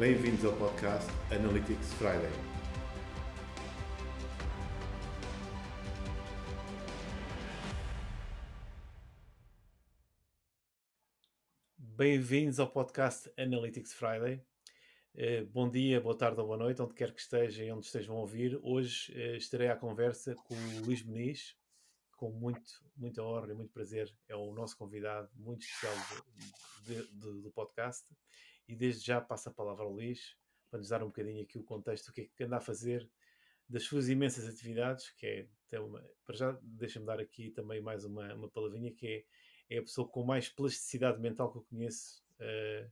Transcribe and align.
Bem-vindos 0.00 0.42
ao 0.46 0.56
podcast 0.56 1.10
Analytics 1.30 1.92
Friday. 1.92 2.30
Bem-vindos 11.76 12.58
ao 12.58 12.70
podcast 12.70 13.30
Analytics 13.38 13.92
Friday. 13.92 14.42
Uh, 15.14 15.44
bom 15.52 15.68
dia, 15.68 16.00
boa 16.00 16.16
tarde 16.16 16.40
ou 16.40 16.46
boa 16.46 16.56
noite, 16.56 16.80
onde 16.80 16.94
quer 16.94 17.12
que 17.12 17.20
esteja 17.20 17.62
e 17.62 17.70
onde 17.70 17.84
estejam 17.84 18.16
a 18.16 18.20
ouvir. 18.20 18.58
Hoje 18.62 19.12
uh, 19.12 19.36
estarei 19.36 19.68
à 19.68 19.76
conversa 19.76 20.34
com 20.34 20.54
o 20.54 20.86
Luís 20.86 21.04
Meniz, 21.04 21.58
com 22.16 22.30
muito, 22.30 22.72
muita 22.96 23.22
honra 23.22 23.52
e 23.52 23.54
muito 23.54 23.70
prazer. 23.70 24.10
É 24.26 24.34
o 24.34 24.54
nosso 24.54 24.78
convidado 24.78 25.28
muito 25.36 25.62
especial 25.62 25.94
de, 26.86 26.94
de, 26.94 27.12
de, 27.12 27.42
do 27.42 27.50
podcast. 27.50 28.08
E 28.70 28.76
desde 28.76 29.04
já 29.04 29.20
passo 29.20 29.48
a 29.48 29.52
palavra 29.52 29.84
ao 29.84 29.90
Luís 29.90 30.36
para 30.70 30.78
nos 30.78 30.88
dar 30.90 31.02
um 31.02 31.06
bocadinho 31.06 31.42
aqui 31.42 31.58
o 31.58 31.64
contexto 31.64 32.06
do 32.06 32.12
que 32.12 32.20
é 32.20 32.24
que 32.24 32.44
anda 32.44 32.58
a 32.58 32.60
fazer 32.60 33.10
das 33.68 33.82
suas 33.82 34.08
imensas 34.08 34.48
atividades, 34.48 35.10
que 35.10 35.48
é, 35.72 35.80
uma, 35.80 36.00
para 36.24 36.36
já 36.36 36.58
deixa-me 36.62 37.04
dar 37.04 37.18
aqui 37.18 37.50
também 37.50 37.80
mais 37.80 38.04
uma, 38.04 38.32
uma 38.32 38.48
palavrinha, 38.48 38.92
que 38.92 39.26
é, 39.68 39.74
é 39.74 39.78
a 39.78 39.82
pessoa 39.82 40.06
com 40.08 40.22
mais 40.22 40.48
plasticidade 40.48 41.20
mental 41.20 41.50
que 41.50 41.58
eu 41.58 41.62
conheço 41.62 42.22
uh, 42.36 42.88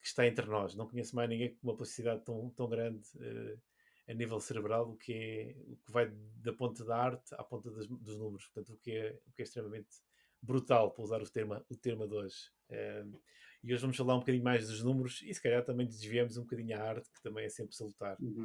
que 0.00 0.08
está 0.08 0.26
entre 0.26 0.46
nós. 0.46 0.74
Não 0.74 0.88
conheço 0.88 1.14
mais 1.14 1.30
ninguém 1.30 1.54
com 1.54 1.68
uma 1.68 1.76
plasticidade 1.76 2.24
tão, 2.24 2.50
tão 2.50 2.68
grande 2.68 3.06
uh, 3.14 3.60
a 4.08 4.14
nível 4.14 4.40
cerebral, 4.40 4.90
o 4.90 4.96
que, 4.96 5.12
é, 5.12 5.56
o 5.68 5.76
que 5.76 5.92
vai 5.92 6.08
da 6.10 6.52
ponta 6.52 6.84
da 6.84 6.96
arte 6.96 7.32
à 7.36 7.44
ponta 7.44 7.70
dos 7.70 8.18
números. 8.18 8.46
Portanto, 8.46 8.74
o 8.74 8.78
que 8.78 8.90
é, 8.90 9.20
o 9.28 9.32
que 9.32 9.42
é 9.42 9.44
extremamente 9.44 10.02
brutal, 10.42 10.90
para 10.90 11.04
usar 11.04 11.22
o 11.22 11.30
termo, 11.30 11.64
o 11.70 11.76
termo 11.76 12.08
de 12.08 12.14
hoje. 12.14 12.50
Uh, 12.68 13.20
e 13.64 13.72
hoje 13.72 13.80
vamos 13.80 13.96
falar 13.96 14.14
um 14.14 14.18
bocadinho 14.18 14.44
mais 14.44 14.68
dos 14.68 14.82
números 14.82 15.22
e 15.24 15.32
se 15.32 15.42
calhar 15.42 15.64
também 15.64 15.86
desviamos 15.86 16.36
um 16.36 16.42
bocadinho 16.42 16.78
a 16.78 16.82
arte, 16.82 17.10
que 17.10 17.22
também 17.22 17.46
é 17.46 17.48
sempre 17.48 17.74
salutar. 17.74 18.16
Uhum. 18.20 18.44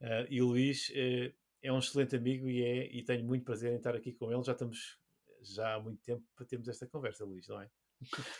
Uh, 0.00 0.26
e 0.30 0.40
o 0.40 0.46
Luís 0.46 0.88
uh, 0.90 1.34
é 1.60 1.72
um 1.72 1.80
excelente 1.80 2.14
amigo 2.14 2.48
e, 2.48 2.62
é, 2.62 2.86
e 2.92 3.02
tenho 3.02 3.24
muito 3.24 3.44
prazer 3.44 3.72
em 3.72 3.76
estar 3.76 3.96
aqui 3.96 4.12
com 4.12 4.32
ele. 4.32 4.42
Já 4.44 4.52
estamos 4.52 4.98
já 5.42 5.74
há 5.74 5.80
muito 5.80 6.00
tempo 6.02 6.22
para 6.36 6.46
termos 6.46 6.68
esta 6.68 6.86
conversa, 6.86 7.24
Luís, 7.24 7.48
não 7.48 7.60
é? 7.60 7.68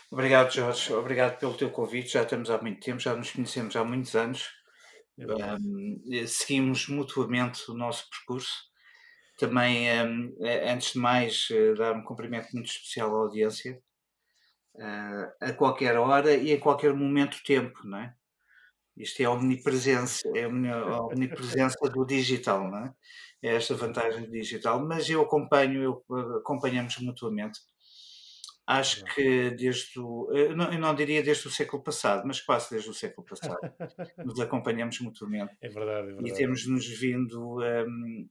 Obrigado, 0.09 0.53
Jorge. 0.53 0.93
Obrigado 0.93 1.37
pelo 1.37 1.57
teu 1.57 1.69
convite. 1.69 2.13
Já 2.13 2.23
estamos 2.23 2.49
há 2.49 2.61
muito 2.61 2.79
tempo, 2.79 2.99
já 2.99 3.13
nos 3.13 3.31
conhecemos 3.31 3.75
há 3.75 3.83
muitos 3.83 4.15
anos. 4.15 4.49
É 5.17 5.25
um, 5.27 6.27
seguimos 6.27 6.87
mutuamente 6.87 7.69
o 7.69 7.73
nosso 7.73 8.09
percurso. 8.09 8.71
Também, 9.37 9.87
um, 10.05 10.33
antes 10.69 10.93
de 10.93 10.99
mais, 10.99 11.47
eh, 11.51 11.73
dar 11.73 11.93
um 11.93 12.03
cumprimento 12.03 12.49
muito 12.53 12.69
especial 12.69 13.13
à 13.13 13.19
audiência 13.19 13.81
uh, 14.75 15.31
a 15.41 15.53
qualquer 15.53 15.97
hora 15.97 16.35
e 16.35 16.53
a 16.53 16.59
qualquer 16.59 16.93
momento 16.93 17.37
do 17.37 17.43
tempo, 17.43 17.79
não 17.85 17.97
é? 17.97 18.13
Isto 18.95 19.21
é 19.21 19.25
a 19.25 19.31
omnipresença, 19.31 20.29
é 20.35 20.43
a 20.43 20.47
omnipresença 20.47 21.89
do 21.89 22.05
digital, 22.05 22.69
não 22.69 22.85
é? 22.85 22.93
É 23.41 23.55
esta 23.55 23.73
vantagem 23.73 24.25
do 24.25 24.31
digital, 24.31 24.85
mas 24.85 25.09
eu 25.09 25.21
acompanho, 25.21 25.81
eu, 25.81 26.37
acompanhamos 26.37 26.97
mutuamente. 26.99 27.59
Acho 28.65 29.03
que 29.03 29.49
desde 29.51 29.99
o, 29.99 30.29
eu 30.31 30.55
não, 30.55 30.71
eu 30.71 30.79
não, 30.79 30.95
diria 30.95 31.21
desde 31.21 31.47
o 31.47 31.51
século 31.51 31.83
passado, 31.83 32.23
mas 32.25 32.39
quase 32.39 32.69
desde 32.69 32.89
o 32.89 32.93
século 32.93 33.27
passado, 33.27 33.59
nos 34.23 34.39
acompanhamos 34.39 34.99
mutuamente. 35.01 35.53
É 35.61 35.67
verdade, 35.67 36.11
é 36.11 36.13
verdade. 36.13 36.29
E 36.29 36.33
temos-nos 36.33 36.87
vindo 36.87 37.59
um, 37.61 38.29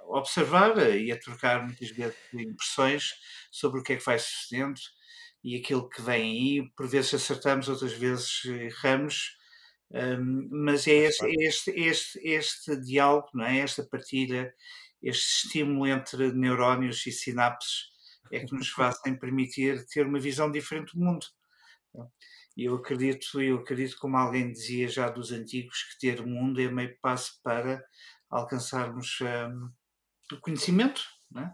a 0.00 0.18
observar 0.18 0.76
e 0.96 1.12
a 1.12 1.20
trocar 1.20 1.62
muitas 1.62 1.90
vezes 1.90 2.16
impressões 2.32 3.12
sobre 3.52 3.80
o 3.80 3.82
que 3.84 3.92
é 3.92 3.96
que 3.96 4.04
vai 4.04 4.18
sucedendo 4.18 4.80
e 5.44 5.56
aquilo 5.56 5.88
que 5.88 6.00
vem 6.00 6.22
aí, 6.22 6.70
por 6.74 6.88
vezes 6.88 7.14
acertamos, 7.14 7.68
outras 7.68 7.92
vezes 7.92 8.44
erramos, 8.46 9.36
um, 9.90 10.48
mas 10.50 10.88
é 10.88 10.92
este, 10.92 11.26
este, 11.38 11.70
este, 11.70 12.20
este 12.26 12.76
diálogo, 12.80 13.28
não 13.34 13.44
é? 13.44 13.58
esta 13.58 13.86
partilha, 13.86 14.52
este 15.02 15.46
estímulo 15.46 15.86
entre 15.86 16.32
neurónios 16.32 17.06
e 17.06 17.12
sinapses 17.12 17.92
é 18.32 18.40
que 18.40 18.54
nos 18.54 18.68
fazem 18.70 19.18
permitir 19.18 19.86
ter 19.86 20.06
uma 20.06 20.18
visão 20.18 20.50
diferente 20.50 20.96
do 20.96 21.04
mundo. 21.04 21.26
E 22.56 22.64
eu 22.64 22.76
acredito, 22.76 23.40
eu 23.40 23.58
acredito, 23.58 23.96
como 23.98 24.16
alguém 24.16 24.50
dizia 24.50 24.88
já 24.88 25.08
dos 25.08 25.30
antigos, 25.30 25.82
que 25.82 25.98
ter 25.98 26.20
o 26.20 26.26
mundo 26.26 26.60
é 26.60 26.68
meio 26.70 26.96
passo 27.00 27.40
para 27.42 27.84
alcançarmos 28.30 29.18
um, 29.20 29.70
o 30.34 30.40
conhecimento, 30.40 31.02
é? 31.36 31.52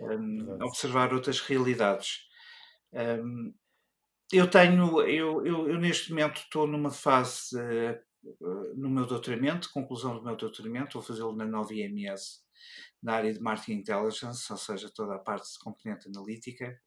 um, 0.00 0.58
observar 0.62 1.14
outras 1.14 1.40
realidades. 1.40 2.26
Um, 2.94 3.52
eu 4.32 4.48
tenho, 4.48 5.02
eu, 5.02 5.44
eu, 5.44 5.68
eu, 5.68 5.78
neste 5.78 6.10
momento 6.10 6.38
estou 6.38 6.66
numa 6.66 6.90
fase 6.90 7.56
uh, 7.56 8.74
no 8.76 8.88
meu 8.88 9.06
doutoramento, 9.06 9.70
conclusão 9.72 10.16
do 10.16 10.24
meu 10.24 10.36
doutoramento, 10.36 10.94
vou 10.94 11.02
fazê-lo 11.02 11.36
na 11.36 11.44
nova 11.44 11.74
IMS, 11.74 12.40
na 13.02 13.14
área 13.14 13.32
de 13.32 13.40
Marketing 13.40 13.80
Intelligence, 13.80 14.50
ou 14.50 14.58
seja, 14.58 14.90
toda 14.94 15.14
a 15.14 15.18
parte 15.18 15.52
de 15.52 15.58
componente 15.58 16.08
analítica. 16.08 16.80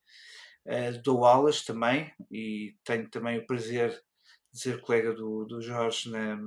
Uh, 0.66 1.02
dou 1.04 1.26
aulas 1.26 1.64
também 1.64 2.12
e 2.32 2.76
tenho 2.84 3.10
também 3.10 3.38
o 3.38 3.46
prazer 3.46 3.92
de 4.52 4.60
ser 4.60 4.82
colega 4.82 5.14
do, 5.14 5.46
do 5.46 5.62
Jorge 5.62 6.10
na, 6.10 6.38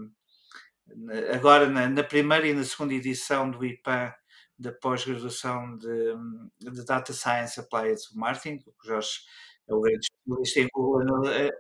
na, 0.97 1.35
agora 1.35 1.69
na, 1.69 1.89
na, 1.89 2.03
primeira 2.03 2.47
e 2.47 2.53
na 2.53 2.65
segunda 2.65 2.95
edição 2.95 3.51
do 3.51 3.65
IPAN 3.65 4.13
da 4.59 4.73
pós-graduação 4.73 5.79
de, 5.79 6.15
de, 6.59 6.85
Data 6.85 7.15
Science 7.15 7.59
Applied 7.59 7.99
Marketing, 8.13 8.63
o 8.67 8.87
Jorge 8.87 9.21
é 9.71 9.75
o 9.75 9.81
grande 9.81 10.07
especialista 10.07 10.61
em 10.61 10.69
Google 10.73 11.29
é, 11.29 11.51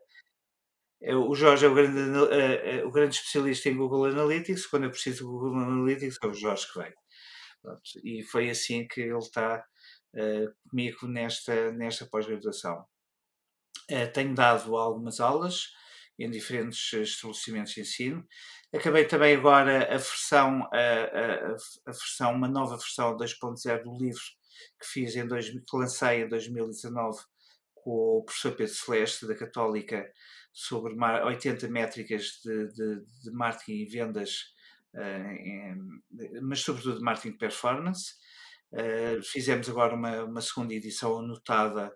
é, 1.02 1.14
o 1.14 1.34
Jorge 1.34 1.64
é 1.64 1.68
o 1.68 1.74
grande, 1.74 2.34
é, 2.34 2.78
é, 2.78 2.84
o 2.84 2.90
grande 2.90 3.14
especialista 3.14 3.68
em 3.68 3.76
Google 3.76 4.06
Analytics. 4.06 4.66
Quando 4.66 4.84
eu 4.84 4.90
preciso 4.90 5.18
de 5.18 5.24
Google 5.24 5.56
Analytics, 5.56 6.18
é 6.22 6.26
o 6.26 6.34
Jorge 6.34 6.66
que 6.70 6.78
vem. 6.78 6.92
Pronto, 7.62 7.82
e 8.04 8.22
foi 8.22 8.50
assim 8.50 8.86
que 8.86 9.00
ele 9.00 9.18
está 9.18 9.64
comigo 10.68 11.06
nesta, 11.06 11.72
nesta 11.72 12.06
pós-graduação. 12.06 12.84
Tenho 14.12 14.34
dado 14.34 14.76
algumas 14.76 15.20
aulas 15.20 15.68
em 16.18 16.30
diferentes 16.30 16.92
estabelecimentos 16.92 17.72
de 17.72 17.80
ensino. 17.80 18.26
Acabei 18.74 19.06
também 19.06 19.36
agora 19.36 19.84
a 19.84 19.96
versão, 19.96 20.68
a, 20.72 20.78
a, 20.78 21.56
a 21.86 21.92
versão 21.92 22.34
uma 22.34 22.48
nova 22.48 22.76
versão 22.76 23.16
2.0 23.16 23.82
do 23.82 23.96
livro 23.96 24.22
que 24.78 24.86
fiz 24.86 25.16
em 25.16 25.26
dois, 25.26 25.50
que 25.50 25.76
lancei 25.76 26.22
em 26.22 26.28
2019 26.28 27.18
com 27.82 28.18
o 28.18 28.24
professor 28.24 28.52
Pedro 28.52 28.74
Celeste, 28.74 29.26
da 29.26 29.34
Católica, 29.34 30.10
sobre 30.52 30.94
80 30.94 31.68
métricas 31.68 32.40
de, 32.44 32.68
de, 32.68 33.04
de 33.22 33.30
marketing 33.32 33.72
e 33.72 33.84
vendas, 33.86 34.54
em, 34.94 35.76
mas 36.42 36.60
sobretudo 36.60 36.98
de 36.98 37.04
marketing 37.04 37.36
performance. 37.36 38.14
Uh, 38.72 39.20
fizemos 39.24 39.68
agora 39.68 39.94
uma, 39.94 40.24
uma, 40.24 40.40
segunda 40.40 40.72
edição 40.72 41.18
anotada 41.18 41.92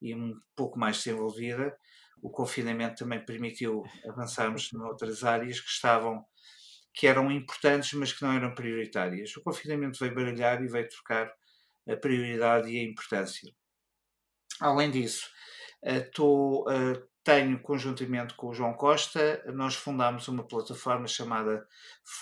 e 0.00 0.14
um 0.14 0.38
pouco 0.54 0.78
mais 0.78 0.98
desenvolvida. 0.98 1.74
O 2.20 2.30
confinamento 2.30 2.96
também 2.96 3.24
permitiu 3.24 3.82
avançarmos 4.06 4.70
noutras 4.72 5.24
áreas 5.24 5.58
que 5.58 5.70
estavam 5.70 6.24
que 6.94 7.06
eram 7.06 7.30
importantes, 7.30 7.92
mas 7.94 8.12
que 8.12 8.22
não 8.22 8.32
eram 8.32 8.54
prioritárias. 8.54 9.34
O 9.36 9.42
confinamento 9.42 9.98
veio 9.98 10.14
baralhar 10.14 10.62
e 10.62 10.68
veio 10.68 10.88
trocar 10.88 11.32
a 11.88 11.96
prioridade 11.96 12.70
e 12.70 12.78
a 12.78 12.84
importância. 12.84 13.50
Além 14.62 14.92
disso, 14.92 15.28
eh, 15.82 16.00
tô, 16.00 16.64
eh, 16.70 17.02
tenho 17.24 17.60
conjuntamente 17.60 18.34
com 18.34 18.48
o 18.48 18.54
João 18.54 18.74
Costa, 18.74 19.42
nós 19.52 19.74
fundámos 19.74 20.28
uma 20.28 20.46
plataforma 20.46 21.08
chamada 21.08 21.66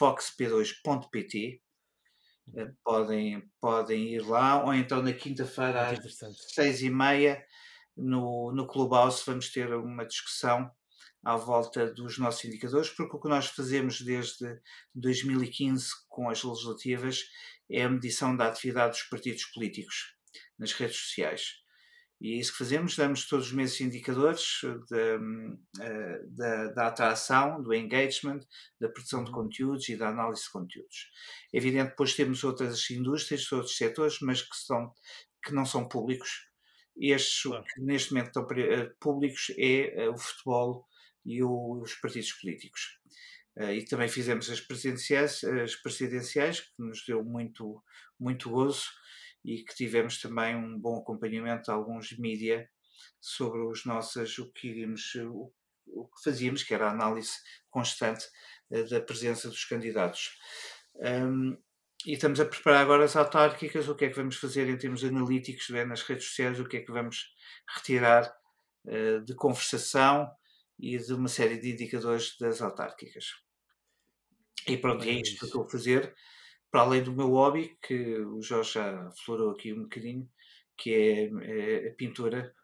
foxp2.pt. 0.00 1.60
Eh, 2.56 2.72
podem, 2.82 3.42
podem 3.60 4.14
ir 4.14 4.26
lá, 4.26 4.64
ou 4.64 4.72
então 4.72 5.02
na 5.02 5.12
quinta-feira 5.12 5.90
às 5.90 5.98
seis 6.54 6.80
e 6.80 6.88
meia 6.88 7.44
no, 7.94 8.52
no 8.52 8.66
Clubhouse 8.66 9.22
vamos 9.26 9.50
ter 9.50 9.74
uma 9.74 10.06
discussão 10.06 10.70
à 11.22 11.36
volta 11.36 11.92
dos 11.92 12.16
nossos 12.16 12.42
indicadores, 12.46 12.88
porque 12.88 13.16
o 13.16 13.20
que 13.20 13.28
nós 13.28 13.48
fazemos 13.48 14.00
desde 14.00 14.58
2015 14.94 15.90
com 16.08 16.30
as 16.30 16.42
legislativas 16.42 17.20
é 17.70 17.82
a 17.82 17.90
medição 17.90 18.34
da 18.34 18.46
atividade 18.46 18.92
dos 18.92 19.02
partidos 19.02 19.44
políticos 19.44 20.16
nas 20.58 20.72
redes 20.72 20.96
sociais. 20.96 21.59
E 22.20 22.34
é 22.34 22.36
isso 22.36 22.52
que 22.52 22.58
fazemos, 22.58 22.94
damos 22.96 23.26
todos 23.26 23.46
os 23.46 23.52
meses 23.52 23.80
indicadores 23.80 24.60
da, 24.90 25.84
eh, 25.84 26.20
da, 26.26 26.66
da 26.68 26.86
atração, 26.88 27.62
do 27.62 27.72
engagement, 27.72 28.40
da 28.78 28.90
produção 28.90 29.24
de 29.24 29.30
uhum. 29.30 29.36
conteúdos 29.36 29.88
e 29.88 29.96
da 29.96 30.10
análise 30.10 30.42
de 30.42 30.50
conteúdos. 30.50 31.10
É 31.52 31.56
evidente, 31.56 31.90
depois 31.90 32.14
temos 32.14 32.44
outras 32.44 32.90
indústrias, 32.90 33.50
outros 33.50 33.74
setores, 33.74 34.18
mas 34.20 34.42
que, 34.42 34.54
são, 34.54 34.92
que 35.42 35.54
não 35.54 35.64
são 35.64 35.88
públicos. 35.88 36.46
Estes 36.94 37.42
claro. 37.42 37.64
que 37.64 37.80
neste 37.80 38.12
momento 38.12 38.26
estão 38.26 38.46
eh, 38.50 38.90
públicos 39.00 39.50
é 39.56 40.02
eh, 40.02 40.10
o 40.10 40.18
futebol 40.18 40.86
e 41.24 41.42
o, 41.42 41.80
os 41.80 41.94
partidos 41.94 42.32
políticos. 42.32 42.98
e 43.56 43.84
também 43.84 44.08
fizemos 44.08 44.48
as 44.50 44.60
presidenciais, 44.60 45.42
as 45.44 45.74
presidenciais, 45.76 46.60
que 46.60 46.72
nos 46.78 47.04
deu 47.06 47.24
muito, 47.24 47.82
muito 48.18 48.50
gozo 48.50 48.84
e 49.44 49.62
que 49.62 49.74
tivemos 49.74 50.20
também 50.20 50.54
um 50.54 50.78
bom 50.78 50.98
acompanhamento 50.98 51.64
de 51.64 51.70
alguns 51.70 52.16
mídia 52.18 52.68
sobre 53.20 53.60
os 53.60 53.84
nossos, 53.84 54.38
o 54.38 54.52
que 54.52 54.68
iríamos, 54.68 55.14
o 55.86 56.06
que 56.06 56.22
fazíamos, 56.22 56.62
que 56.62 56.74
era 56.74 56.88
a 56.88 56.92
análise 56.92 57.32
constante 57.70 58.26
uh, 58.70 58.88
da 58.88 59.00
presença 59.00 59.48
dos 59.48 59.64
candidatos. 59.64 60.38
Um, 60.96 61.56
e 62.06 62.14
estamos 62.14 62.40
a 62.40 62.46
preparar 62.46 62.82
agora 62.82 63.04
as 63.04 63.14
autárquicas, 63.14 63.88
o 63.88 63.94
que 63.94 64.06
é 64.06 64.08
que 64.08 64.16
vamos 64.16 64.36
fazer 64.36 64.68
em 64.68 64.78
termos 64.78 65.04
analíticos 65.04 65.68
nas 65.68 66.02
redes 66.02 66.26
sociais, 66.26 66.58
o 66.58 66.64
que 66.66 66.78
é 66.78 66.80
que 66.80 66.92
vamos 66.92 67.34
retirar 67.76 68.32
uh, 68.86 69.20
de 69.24 69.34
conversação 69.34 70.30
e 70.78 70.96
de 70.96 71.12
uma 71.12 71.28
série 71.28 71.58
de 71.58 71.72
indicadores 71.72 72.36
das 72.38 72.62
autárquicas. 72.62 73.26
E 74.66 74.76
pronto, 74.76 75.04
é 75.04 75.10
isto 75.12 75.38
que 75.38 75.44
estou 75.44 75.64
a 75.64 75.68
fazer, 75.68 76.14
para 76.70 76.82
além 76.82 77.02
do 77.02 77.12
meu 77.12 77.30
hobby, 77.30 77.76
que 77.82 78.18
o 78.20 78.40
Jorge 78.40 78.74
já 78.74 79.10
florou 79.24 79.50
aqui 79.50 79.72
um 79.72 79.82
bocadinho, 79.82 80.28
que 80.76 80.94
é, 80.94 81.30
é 81.42 81.88
a 81.88 81.94
pintura, 81.94 82.54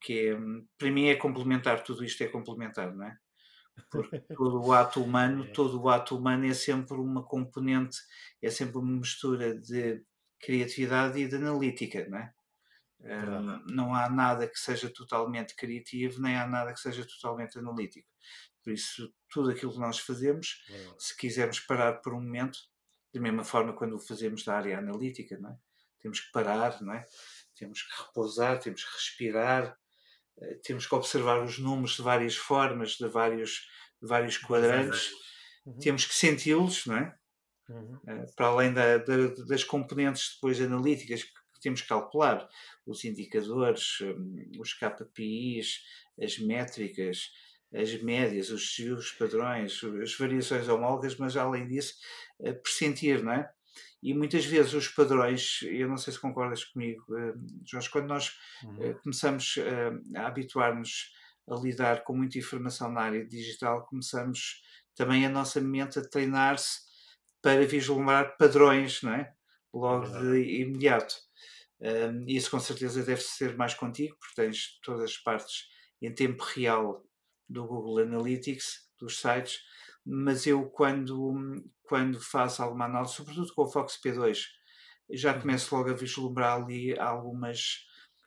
que 0.00 0.30
é, 0.30 0.36
para 0.76 0.90
mim 0.90 1.06
é 1.06 1.16
complementar, 1.16 1.82
tudo 1.82 2.04
isto 2.04 2.22
é 2.22 2.28
complementar, 2.28 2.94
não 2.94 3.06
é? 3.06 3.16
Porque 3.90 4.18
todo 4.36 4.60
o 4.60 4.72
ato 4.72 5.02
humano, 5.02 5.44
é. 5.44 5.52
todo 5.52 5.80
o 5.80 5.88
ato 5.88 6.16
humano 6.16 6.46
é 6.46 6.54
sempre 6.54 6.96
uma 6.96 7.22
componente, 7.22 7.96
é 8.42 8.50
sempre 8.50 8.78
uma 8.78 8.98
mistura 8.98 9.58
de 9.58 10.02
criatividade 10.40 11.18
e 11.18 11.28
de 11.28 11.36
analítica, 11.36 12.06
não 12.08 12.18
é? 12.18 12.34
Um, 13.00 13.64
não 13.72 13.94
há 13.94 14.10
nada 14.10 14.48
que 14.48 14.58
seja 14.58 14.90
totalmente 14.90 15.54
criativo, 15.54 16.20
nem 16.20 16.36
há 16.36 16.46
nada 16.46 16.72
que 16.72 16.80
seja 16.80 17.06
totalmente 17.06 17.56
analítico. 17.56 18.08
Por 18.62 18.72
isso, 18.72 19.14
tudo 19.30 19.50
aquilo 19.50 19.72
que 19.72 19.78
nós 19.78 20.00
fazemos, 20.00 20.64
se 20.98 21.16
quisermos 21.16 21.60
parar 21.60 21.94
por 22.02 22.12
um 22.12 22.20
momento, 22.20 22.58
da 23.12 23.20
mesma 23.20 23.44
forma 23.44 23.72
quando 23.72 23.96
o 23.96 24.00
fazemos 24.00 24.44
da 24.44 24.56
área 24.56 24.78
analítica, 24.78 25.38
não 25.38 25.50
é? 25.50 25.56
temos 26.00 26.20
que 26.20 26.30
parar, 26.30 26.80
não 26.82 26.94
é? 26.94 27.04
temos 27.56 27.82
que 27.82 28.02
repousar, 28.02 28.60
temos 28.60 28.84
que 28.84 28.94
respirar, 28.94 29.76
eh, 30.40 30.54
temos 30.62 30.86
que 30.86 30.94
observar 30.94 31.42
os 31.42 31.58
números 31.58 31.96
de 31.96 32.02
várias 32.02 32.36
formas, 32.36 32.92
de 32.92 33.08
vários, 33.08 33.66
de 34.00 34.08
vários 34.08 34.38
quadrantes, 34.38 35.10
uhum. 35.66 35.78
temos 35.78 36.04
que 36.04 36.14
senti-los, 36.14 36.86
não 36.86 36.96
é? 36.96 37.18
Uhum. 37.68 38.00
Eh, 38.06 38.26
para 38.36 38.46
além 38.46 38.72
da, 38.72 38.98
da, 38.98 39.28
das 39.46 39.64
componentes 39.64 40.34
depois 40.34 40.60
analíticas 40.60 41.24
que 41.24 41.60
temos 41.60 41.82
que 41.82 41.88
calcular, 41.88 42.48
os 42.86 43.04
indicadores, 43.04 44.00
hum, 44.00 44.50
os 44.60 44.72
KPIs, 44.74 45.82
as 46.22 46.38
métricas, 46.38 47.30
as 47.74 48.02
médias, 48.02 48.50
os 48.50 48.62
desvios 48.62 49.12
padrões, 49.12 49.80
as 50.02 50.14
variações 50.14 50.68
homólogas, 50.68 51.16
mas 51.16 51.36
além 51.36 51.66
disso, 51.66 51.94
eh, 52.40 52.52
pressentir, 52.52 53.22
não 53.22 53.32
é? 53.32 53.50
E 54.02 54.14
muitas 54.14 54.44
vezes 54.44 54.72
os 54.74 54.88
padrões, 54.88 55.60
eu 55.62 55.88
não 55.88 55.96
sei 55.96 56.12
se 56.12 56.20
concordas 56.20 56.64
comigo, 56.64 57.04
eh, 57.16 57.34
Jorge, 57.66 57.90
quando 57.90 58.08
nós 58.08 58.32
uhum. 58.64 58.82
Eh, 58.82 58.94
começamos 58.94 59.56
a 60.16 60.26
habituar-nos 60.26 61.12
a 61.48 61.54
lidar 61.56 62.04
com 62.04 62.14
muita 62.14 62.38
informação 62.38 62.92
na 62.92 63.02
área 63.02 63.26
digital, 63.26 63.86
começamos 63.86 64.62
também 64.94 65.24
a 65.24 65.30
nossa 65.30 65.60
mente 65.60 65.98
a 65.98 66.02
treinar-se 66.02 66.80
para 67.40 67.66
vislumbrar 67.66 68.36
padrões, 68.36 69.02
não 69.02 69.14
é? 69.14 69.32
Logo 69.72 70.06
de 70.06 70.60
imediato. 70.60 71.14
Um, 71.80 72.24
isso 72.26 72.50
com 72.50 72.58
certeza 72.58 73.04
deve 73.04 73.20
ser 73.20 73.56
mais 73.56 73.72
contigo, 73.72 74.16
porque 74.18 74.42
tens 74.42 74.78
todas 74.82 75.04
as 75.04 75.16
partes 75.16 75.68
em 76.02 76.12
tempo 76.12 76.42
real 76.42 77.07
do 77.48 77.66
Google 77.66 77.98
Analytics, 78.00 78.88
dos 78.98 79.20
sites, 79.20 79.60
mas 80.04 80.46
eu 80.46 80.68
quando, 80.70 81.62
quando 81.82 82.20
faço 82.20 82.62
alguma 82.62 82.86
análise, 82.86 83.14
sobretudo 83.14 83.52
com 83.54 83.62
o 83.62 83.70
Fox 83.70 83.98
P2, 84.02 84.38
já 85.10 85.34
uhum. 85.34 85.40
começo 85.40 85.74
logo 85.74 85.90
a 85.90 85.94
vislumbrar 85.94 86.62
ali 86.62 86.98
algumas, 86.98 87.86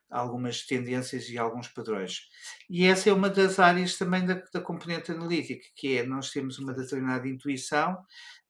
algumas 0.09 0.65
tendências 0.65 1.29
e 1.29 1.37
alguns 1.37 1.67
padrões. 1.67 2.27
E 2.69 2.85
essa 2.85 3.09
é 3.09 3.13
uma 3.13 3.29
das 3.29 3.59
áreas 3.59 3.97
também 3.97 4.25
da, 4.25 4.35
da 4.53 4.61
componente 4.61 5.11
analítica, 5.11 5.65
que 5.75 5.97
é 5.97 6.03
nós 6.03 6.31
temos 6.31 6.59
uma 6.59 6.73
determinada 6.73 7.27
intuição, 7.27 7.97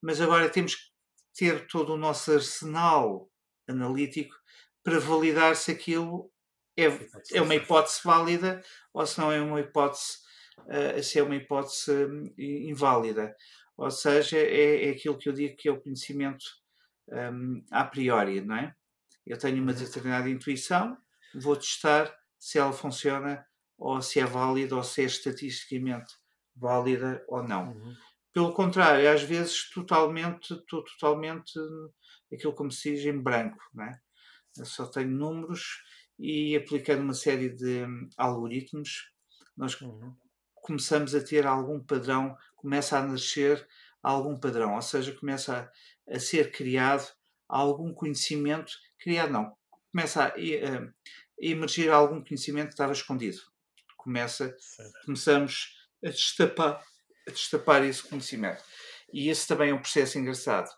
mas 0.01 0.21
agora 0.21 0.49
temos 0.49 0.75
que 0.75 0.91
ter 1.33 1.67
todo 1.67 1.93
o 1.93 1.97
nosso 1.97 2.31
arsenal 2.31 3.29
analítico 3.67 4.35
para 4.83 4.99
validar 4.99 5.55
se 5.55 5.71
aquilo 5.71 6.31
é, 6.77 6.85
é 7.33 7.41
uma 7.41 7.55
hipótese 7.55 8.01
válida 8.03 8.63
ou 8.93 9.05
se 9.05 9.19
não 9.19 9.31
é 9.31 9.41
uma 9.41 9.59
hipótese, 9.59 10.17
uh, 10.67 11.03
se 11.03 11.19
é 11.19 11.23
uma 11.23 11.35
hipótese 11.35 11.91
um, 11.91 12.33
inválida. 12.37 13.35
Ou 13.77 13.89
seja, 13.89 14.37
é, 14.37 14.87
é, 14.87 14.91
aquilo 14.91 15.17
que 15.17 15.29
eu 15.29 15.33
digo 15.33 15.55
que 15.55 15.67
é 15.67 15.71
o 15.71 15.81
conhecimento 15.81 16.45
um, 17.09 17.63
a 17.71 17.83
priori, 17.83 18.41
não 18.41 18.55
é? 18.55 18.75
Eu 19.25 19.37
tenho 19.37 19.61
uma 19.61 19.71
uhum. 19.71 19.77
determinada 19.77 20.29
intuição, 20.29 20.97
vou 21.35 21.55
testar 21.55 22.13
se 22.39 22.57
ela 22.57 22.73
funciona 22.73 23.45
ou 23.77 24.01
se 24.01 24.19
é 24.19 24.25
válida 24.25 24.75
ou 24.75 24.83
se 24.83 25.01
é 25.01 25.05
estatisticamente 25.05 26.13
válida 26.55 27.23
ou 27.27 27.43
não. 27.43 27.71
Uhum. 27.71 27.95
Pelo 28.33 28.53
contrário, 28.53 29.09
às 29.09 29.23
vezes 29.23 29.69
totalmente, 29.71 30.53
estou 30.53 30.83
totalmente 30.83 31.59
aquilo 32.33 32.53
como 32.53 32.71
se 32.71 32.95
diz 32.95 33.05
em 33.05 33.19
branco, 33.19 33.59
não 33.73 33.85
é? 33.85 33.99
Eu 34.57 34.65
só 34.65 34.85
tenho 34.85 35.09
números 35.09 35.81
e 36.19 36.55
aplicando 36.55 37.01
uma 37.01 37.13
série 37.13 37.49
de 37.49 37.83
hum, 37.83 38.09
algoritmos, 38.17 39.11
nós 39.57 39.79
uhum. 39.81 40.15
Começamos 40.61 41.13
a 41.15 41.21
ter 41.21 41.45
algum 41.45 41.79
padrão, 41.79 42.37
começa 42.55 42.97
a 42.97 43.05
nascer 43.05 43.67
algum 44.01 44.39
padrão, 44.39 44.75
ou 44.75 44.81
seja, 44.81 45.13
começa 45.13 45.71
a, 46.07 46.15
a 46.15 46.19
ser 46.19 46.51
criado 46.51 47.07
algum 47.47 47.93
conhecimento, 47.93 48.73
criado 48.99 49.31
não, 49.31 49.55
começa 49.91 50.23
a, 50.23 50.27
a, 50.27 50.29
a, 50.29 50.91
emergir 51.39 51.89
algum 51.89 52.23
conhecimento 52.23 52.67
que 52.67 52.73
estava 52.73 52.93
escondido. 52.93 53.39
Começa, 53.97 54.55
começamos 55.05 55.75
a 56.03 56.09
destapar, 56.09 56.83
a 57.27 57.31
destapar 57.31 57.83
esse 57.83 58.01
conhecimento. 58.01 58.63
E 59.13 59.29
esse 59.29 59.47
também 59.47 59.69
é 59.69 59.73
um 59.73 59.81
processo 59.81 60.17
engraçado 60.17 60.71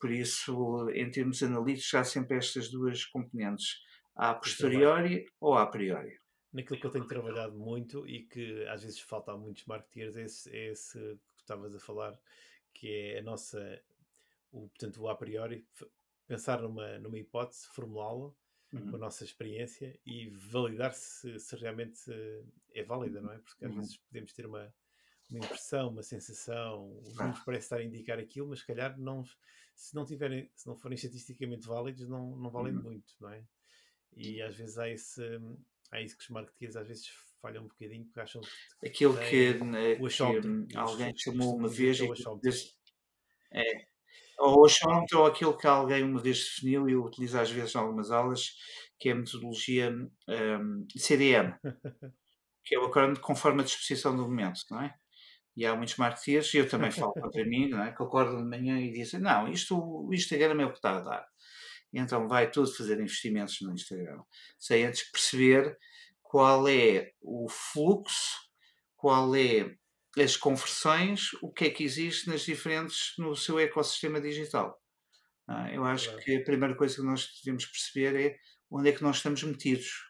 por 0.00 0.12
isso, 0.12 0.88
em 0.90 1.10
termos 1.10 1.42
analíticos, 1.42 1.92
há 1.94 2.04
sempre 2.04 2.36
estas 2.36 2.70
duas 2.70 3.04
componentes, 3.04 3.80
a 4.16 4.34
posteriori 4.34 5.26
ou 5.40 5.54
a 5.54 5.66
priori. 5.66 6.18
Naquilo 6.52 6.80
que 6.80 6.86
eu 6.86 6.90
tenho 6.90 7.06
trabalhado 7.06 7.54
muito 7.54 8.06
e 8.06 8.24
que 8.24 8.66
às 8.68 8.82
vezes 8.82 9.00
falta 9.00 9.32
a 9.32 9.36
muitos 9.36 9.64
marketeers 9.66 10.16
é 10.16 10.22
esse, 10.22 10.50
é 10.50 10.72
esse 10.72 10.98
que 11.36 11.42
estavas 11.42 11.74
a 11.74 11.78
falar, 11.78 12.18
que 12.72 12.90
é 12.90 13.18
a 13.18 13.22
nossa, 13.22 13.82
o, 14.50 14.68
portanto, 14.68 15.02
o 15.02 15.08
a 15.08 15.14
priori, 15.14 15.66
pensar 16.26 16.62
numa, 16.62 16.98
numa 16.98 17.18
hipótese, 17.18 17.66
formulá-la 17.68 18.32
uhum. 18.72 18.90
com 18.90 18.96
a 18.96 18.98
nossa 18.98 19.24
experiência 19.24 19.98
e 20.04 20.28
validar 20.30 20.94
se, 20.94 21.38
se 21.38 21.56
realmente 21.56 22.10
é 22.74 22.82
válida, 22.82 23.20
não 23.20 23.32
é? 23.32 23.38
Porque 23.38 23.64
às 23.64 23.70
uhum. 23.72 23.78
vezes 23.78 23.96
podemos 23.96 24.32
ter 24.32 24.46
uma, 24.46 24.72
uma 25.30 25.38
impressão, 25.38 25.88
uma 25.88 26.02
sensação, 26.02 26.98
os 27.00 27.14
números 27.14 27.40
parecem 27.40 27.64
estar 27.64 27.76
a 27.76 27.84
indicar 27.84 28.18
aquilo, 28.18 28.48
mas 28.48 28.60
se 28.60 28.66
calhar 28.66 28.98
não, 28.98 29.24
se 29.74 29.94
não 29.94 30.04
tiverem, 30.04 30.50
se 30.54 30.66
não 30.66 30.76
forem 30.76 30.96
estatisticamente 30.96 31.66
válidos, 31.66 32.08
não, 32.08 32.36
não 32.36 32.50
valem 32.50 32.74
uhum. 32.74 32.82
muito, 32.82 33.14
não 33.20 33.30
é? 33.30 33.44
E 34.16 34.42
às 34.42 34.56
vezes 34.56 34.78
há 34.78 34.88
esse, 34.88 35.22
há 35.90 36.00
isso 36.00 36.16
que 36.16 36.24
os 36.24 36.30
marketeers 36.30 36.76
às 36.76 36.86
vezes 36.86 37.08
falham 37.40 37.64
um 37.64 37.68
bocadinho 37.68 38.04
porque 38.04 38.20
acham 38.20 38.40
que 38.42 38.88
aquilo 38.88 39.16
que, 39.16 39.54
né, 39.64 39.96
que 39.96 40.76
alguém 40.76 41.16
chamou 41.16 41.56
uma 41.56 41.68
vez 41.68 41.98
é, 43.52 43.86
ou 44.38 44.60
o 44.60 44.64
achómetro 44.66 45.20
ou 45.20 45.26
aquilo 45.26 45.56
que 45.56 45.66
alguém 45.66 46.02
uma 46.02 46.20
vez 46.20 46.38
definiu 46.38 46.88
e 46.88 46.92
eu 46.92 47.04
utilizo 47.04 47.38
às 47.38 47.50
vezes 47.50 47.74
em 47.74 47.78
algumas 47.78 48.10
aulas 48.10 48.54
que 48.98 49.08
é 49.08 49.12
a 49.12 49.14
metodologia 49.14 49.90
um, 49.90 50.86
CDM 50.96 51.54
que 52.68 52.74
é 52.74 52.78
o 52.78 52.84
acrónimo 52.84 53.18
conforme 53.20 53.62
a 53.62 53.64
disposição 53.64 54.14
do 54.14 54.22
momento, 54.22 54.60
não 54.70 54.82
é? 54.82 54.94
E 55.56 55.66
há 55.66 55.74
muitos 55.74 55.96
marketeers, 55.96 56.54
e 56.54 56.58
eu 56.58 56.68
também 56.68 56.90
falo 56.90 57.12
contra 57.14 57.44
mim, 57.44 57.68
não 57.68 57.82
é? 57.82 57.90
que 57.90 58.00
acordam 58.00 58.36
de 58.36 58.48
manhã 58.48 58.78
e 58.78 58.92
dizem: 58.92 59.18
Não, 59.18 59.48
isto, 59.48 59.76
o 59.76 60.14
Instagram 60.14 60.62
é 60.62 60.66
o 60.66 60.70
que 60.70 60.78
está 60.78 60.98
a 60.98 61.00
dar. 61.00 61.26
E 61.92 61.98
então 61.98 62.28
vai 62.28 62.50
tudo 62.50 62.72
fazer 62.72 63.00
investimentos 63.00 63.60
no 63.60 63.72
Instagram, 63.72 64.22
sem 64.58 64.84
antes 64.84 65.10
perceber 65.10 65.76
qual 66.22 66.68
é 66.68 67.12
o 67.20 67.48
fluxo, 67.48 68.36
qual 68.96 69.34
é 69.34 69.74
as 70.18 70.36
conversões, 70.36 71.32
o 71.42 71.52
que 71.52 71.66
é 71.66 71.70
que 71.70 71.84
existe 71.84 72.28
nas 72.28 72.42
diferentes 72.42 73.14
no 73.18 73.34
seu 73.34 73.58
ecossistema 73.58 74.20
digital. 74.20 74.78
Ah, 75.46 75.72
eu 75.72 75.84
acho 75.84 76.14
que 76.18 76.36
a 76.36 76.44
primeira 76.44 76.76
coisa 76.76 76.96
que 76.96 77.02
nós 77.02 77.30
devemos 77.42 77.64
perceber 77.64 78.20
é 78.20 78.36
onde 78.70 78.90
é 78.90 78.92
que 78.92 79.02
nós 79.02 79.16
estamos 79.16 79.42
metidos 79.42 80.07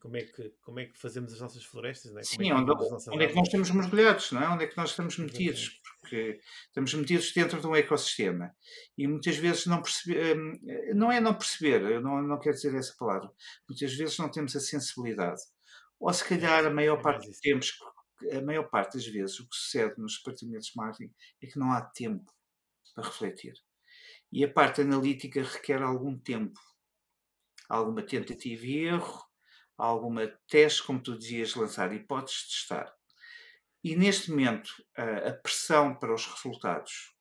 como 0.00 0.16
é 0.16 0.22
que, 0.22 0.54
como 0.62 0.80
é 0.80 0.86
que 0.86 0.98
fazemos 0.98 1.32
as 1.32 1.40
nossas 1.40 1.64
florestas, 1.64 2.12
não 2.12 2.20
é? 2.20 2.22
Sim, 2.22 2.50
é 2.50 2.54
onde, 2.54 2.70
onde 2.70 3.24
é 3.24 3.28
que 3.28 3.34
nós 3.34 3.46
estamos 3.46 3.70
mergulhados, 3.70 4.32
não 4.32 4.42
é? 4.42 4.48
Onde 4.48 4.64
é 4.64 4.66
que 4.66 4.76
nós 4.76 4.90
estamos 4.90 5.18
metidos? 5.18 5.80
Porque 6.00 6.40
estamos 6.66 6.94
metidos 6.94 7.32
dentro 7.32 7.60
de 7.60 7.66
um 7.66 7.76
ecossistema 7.76 8.54
e 8.96 9.06
muitas 9.06 9.36
vezes 9.36 9.66
não 9.66 9.80
perceber, 9.80 10.36
hum, 10.36 10.58
não 10.94 11.10
é 11.10 11.20
não 11.20 11.34
perceber, 11.34 11.82
eu 11.82 12.00
não, 12.00 12.22
não 12.22 12.38
quero 12.38 12.56
dizer 12.56 12.74
essa 12.74 12.94
palavra, 12.98 13.30
muitas 13.68 13.94
vezes 13.94 14.18
não 14.18 14.30
temos 14.30 14.54
a 14.56 14.60
sensibilidade. 14.60 15.40
Ou 15.98 16.12
se 16.12 16.24
calhar 16.24 16.66
a 16.66 16.70
maior 16.70 16.98
é 16.98 17.02
parte 17.02 17.28
dos 17.28 17.38
tempos, 17.38 17.78
a 18.30 18.40
maior 18.40 18.68
parte 18.68 18.94
das 18.94 19.06
vezes 19.06 19.38
o 19.40 19.48
que 19.48 19.56
sucede 19.56 19.94
nos 19.98 20.18
departamentos 20.18 20.68
de 20.68 20.76
marketing 20.76 21.14
é 21.42 21.46
que 21.46 21.58
não 21.58 21.72
há 21.72 21.80
tempo 21.80 22.32
para 22.94 23.04
refletir. 23.04 23.54
E 24.30 24.44
a 24.44 24.52
parte 24.52 24.80
analítica 24.80 25.42
requer 25.42 25.82
algum 25.82 26.18
tempo, 26.18 26.58
alguma 27.68 28.02
tentativa 28.02 28.64
e 28.66 28.86
erro, 28.86 29.31
alguma 29.76 30.26
teste, 30.48 30.82
como 30.82 31.02
tu 31.02 31.18
dizias, 31.18 31.54
lançar 31.54 31.92
hipóteses 31.92 32.42
de 32.42 32.48
testar. 32.48 32.94
E 33.84 33.96
neste 33.96 34.30
momento, 34.30 34.70
a, 34.96 35.30
a 35.30 35.32
pressão 35.32 35.94
para 35.94 36.14
os 36.14 36.26
resultados 36.26 37.12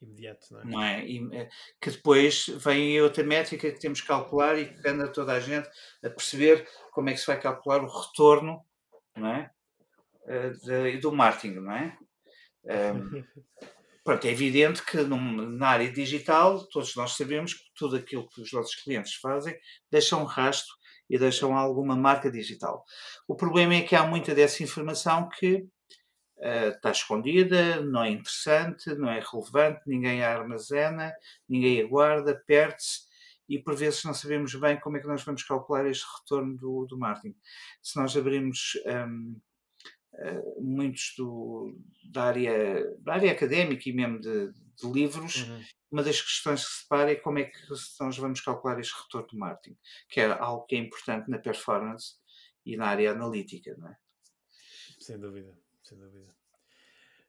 imediato, 0.00 0.46
não 0.52 0.60
é? 0.60 0.64
Não 0.64 0.82
é? 0.82 1.06
E, 1.06 1.28
eh, 1.32 1.48
que 1.80 1.90
depois 1.90 2.46
vem 2.48 3.00
outra 3.00 3.24
métrica 3.24 3.70
que 3.70 3.80
temos 3.80 4.00
que 4.00 4.06
calcular 4.06 4.56
e 4.56 4.72
que 4.72 4.88
anda 4.88 5.08
toda 5.08 5.32
a 5.32 5.40
gente 5.40 5.68
a 6.04 6.10
perceber 6.10 6.68
como 6.92 7.10
é 7.10 7.12
que 7.12 7.18
se 7.18 7.26
vai 7.26 7.40
calcular 7.40 7.82
o 7.82 7.88
retorno 7.88 8.64
não 9.16 9.28
é? 9.28 9.50
Eh, 10.26 10.50
de, 10.50 10.98
do 10.98 11.12
marketing, 11.12 11.56
não 11.56 11.72
é? 11.72 11.98
Um, 12.64 13.24
pronto, 14.04 14.26
é 14.26 14.30
evidente 14.30 14.82
que 14.82 14.98
num, 14.98 15.48
na 15.50 15.68
área 15.68 15.92
digital 15.92 16.64
todos 16.68 16.94
nós 16.96 17.12
sabemos 17.12 17.54
que 17.54 17.64
tudo 17.74 17.96
aquilo 17.96 18.28
que 18.28 18.40
os 18.40 18.52
nossos 18.52 18.74
clientes 18.76 19.14
fazem 19.14 19.58
deixa 19.90 20.16
um 20.16 20.24
rastro 20.24 20.74
e 21.08 21.18
deixam 21.18 21.56
alguma 21.56 21.96
marca 21.96 22.30
digital. 22.30 22.84
O 23.26 23.34
problema 23.34 23.74
é 23.74 23.82
que 23.82 23.96
há 23.96 24.06
muita 24.06 24.34
dessa 24.34 24.62
informação 24.62 25.28
que 25.28 25.66
uh, 26.38 26.68
está 26.74 26.90
escondida, 26.90 27.80
não 27.82 28.04
é 28.04 28.10
interessante, 28.10 28.94
não 28.94 29.08
é 29.08 29.20
relevante, 29.20 29.82
ninguém 29.86 30.22
a 30.22 30.38
armazena, 30.38 31.12
ninguém 31.48 31.82
a 31.82 31.86
guarda, 31.86 32.42
perde-se 32.46 33.08
e 33.48 33.58
por 33.58 33.74
vezes 33.74 34.04
não 34.04 34.12
sabemos 34.12 34.54
bem 34.54 34.78
como 34.78 34.98
é 34.98 35.00
que 35.00 35.06
nós 35.06 35.22
vamos 35.24 35.42
calcular 35.42 35.86
este 35.86 36.04
retorno 36.20 36.54
do, 36.56 36.84
do 36.84 36.98
marketing. 36.98 37.34
Se 37.82 37.98
nós 37.98 38.14
abrirmos 38.14 38.72
um, 38.84 39.32
uh, 39.32 39.40
eh, 40.18 40.42
muitos 40.60 41.14
do, 41.16 41.74
da, 42.12 42.24
área, 42.24 42.96
da 42.98 43.14
área 43.14 43.32
académica 43.32 43.88
e 43.88 43.92
mesmo 43.92 44.20
de, 44.20 44.52
de 44.80 44.92
livros, 44.92 45.36
uhum. 45.36 45.64
uma 45.90 46.02
das 46.02 46.20
questões 46.20 46.64
que 46.64 46.70
se 46.70 46.82
separa 46.82 47.12
é 47.12 47.16
como 47.16 47.38
é 47.38 47.44
que 47.44 47.58
nós 48.00 48.16
vamos 48.16 48.40
calcular 48.40 48.78
este 48.78 48.94
retorno 49.02 49.28
do 49.28 49.38
marketing, 49.38 49.76
que 50.08 50.20
é 50.20 50.26
algo 50.26 50.66
que 50.66 50.76
é 50.76 50.78
importante 50.78 51.30
na 51.30 51.38
performance 51.38 52.14
e 52.64 52.76
na 52.76 52.86
área 52.86 53.12
analítica, 53.12 53.74
não 53.76 53.88
é? 53.88 53.96
Sem 55.00 55.18
dúvida 55.18 55.58
sem 55.88 55.98
dúvida. 55.98 56.36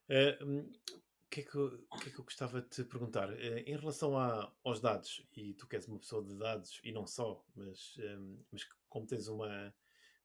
Uh, 0.10 0.60
o 0.60 1.30
que, 1.30 1.42
é 1.42 1.44
que, 1.44 1.56
eu, 1.56 1.88
que 2.02 2.10
é 2.10 2.12
que 2.12 2.20
eu 2.20 2.24
gostava 2.24 2.62
de 2.62 2.70
te 2.70 2.84
perguntar? 2.84 3.30
Uh, 3.30 3.60
em 3.66 3.78
relação 3.78 4.18
a, 4.18 4.52
aos 4.64 4.82
dados, 4.82 5.26
e 5.36 5.54
tu 5.54 5.68
que 5.68 5.76
és 5.76 5.88
uma 5.88 6.00
pessoa 6.00 6.24
de 6.24 6.36
dados, 6.38 6.82
e 6.84 6.92
não 6.92 7.08
só, 7.08 7.44
mas, 7.56 7.96
um, 7.98 8.44
mas 8.52 8.68
como 8.90 9.08
tens 9.08 9.28
uma, 9.28 9.74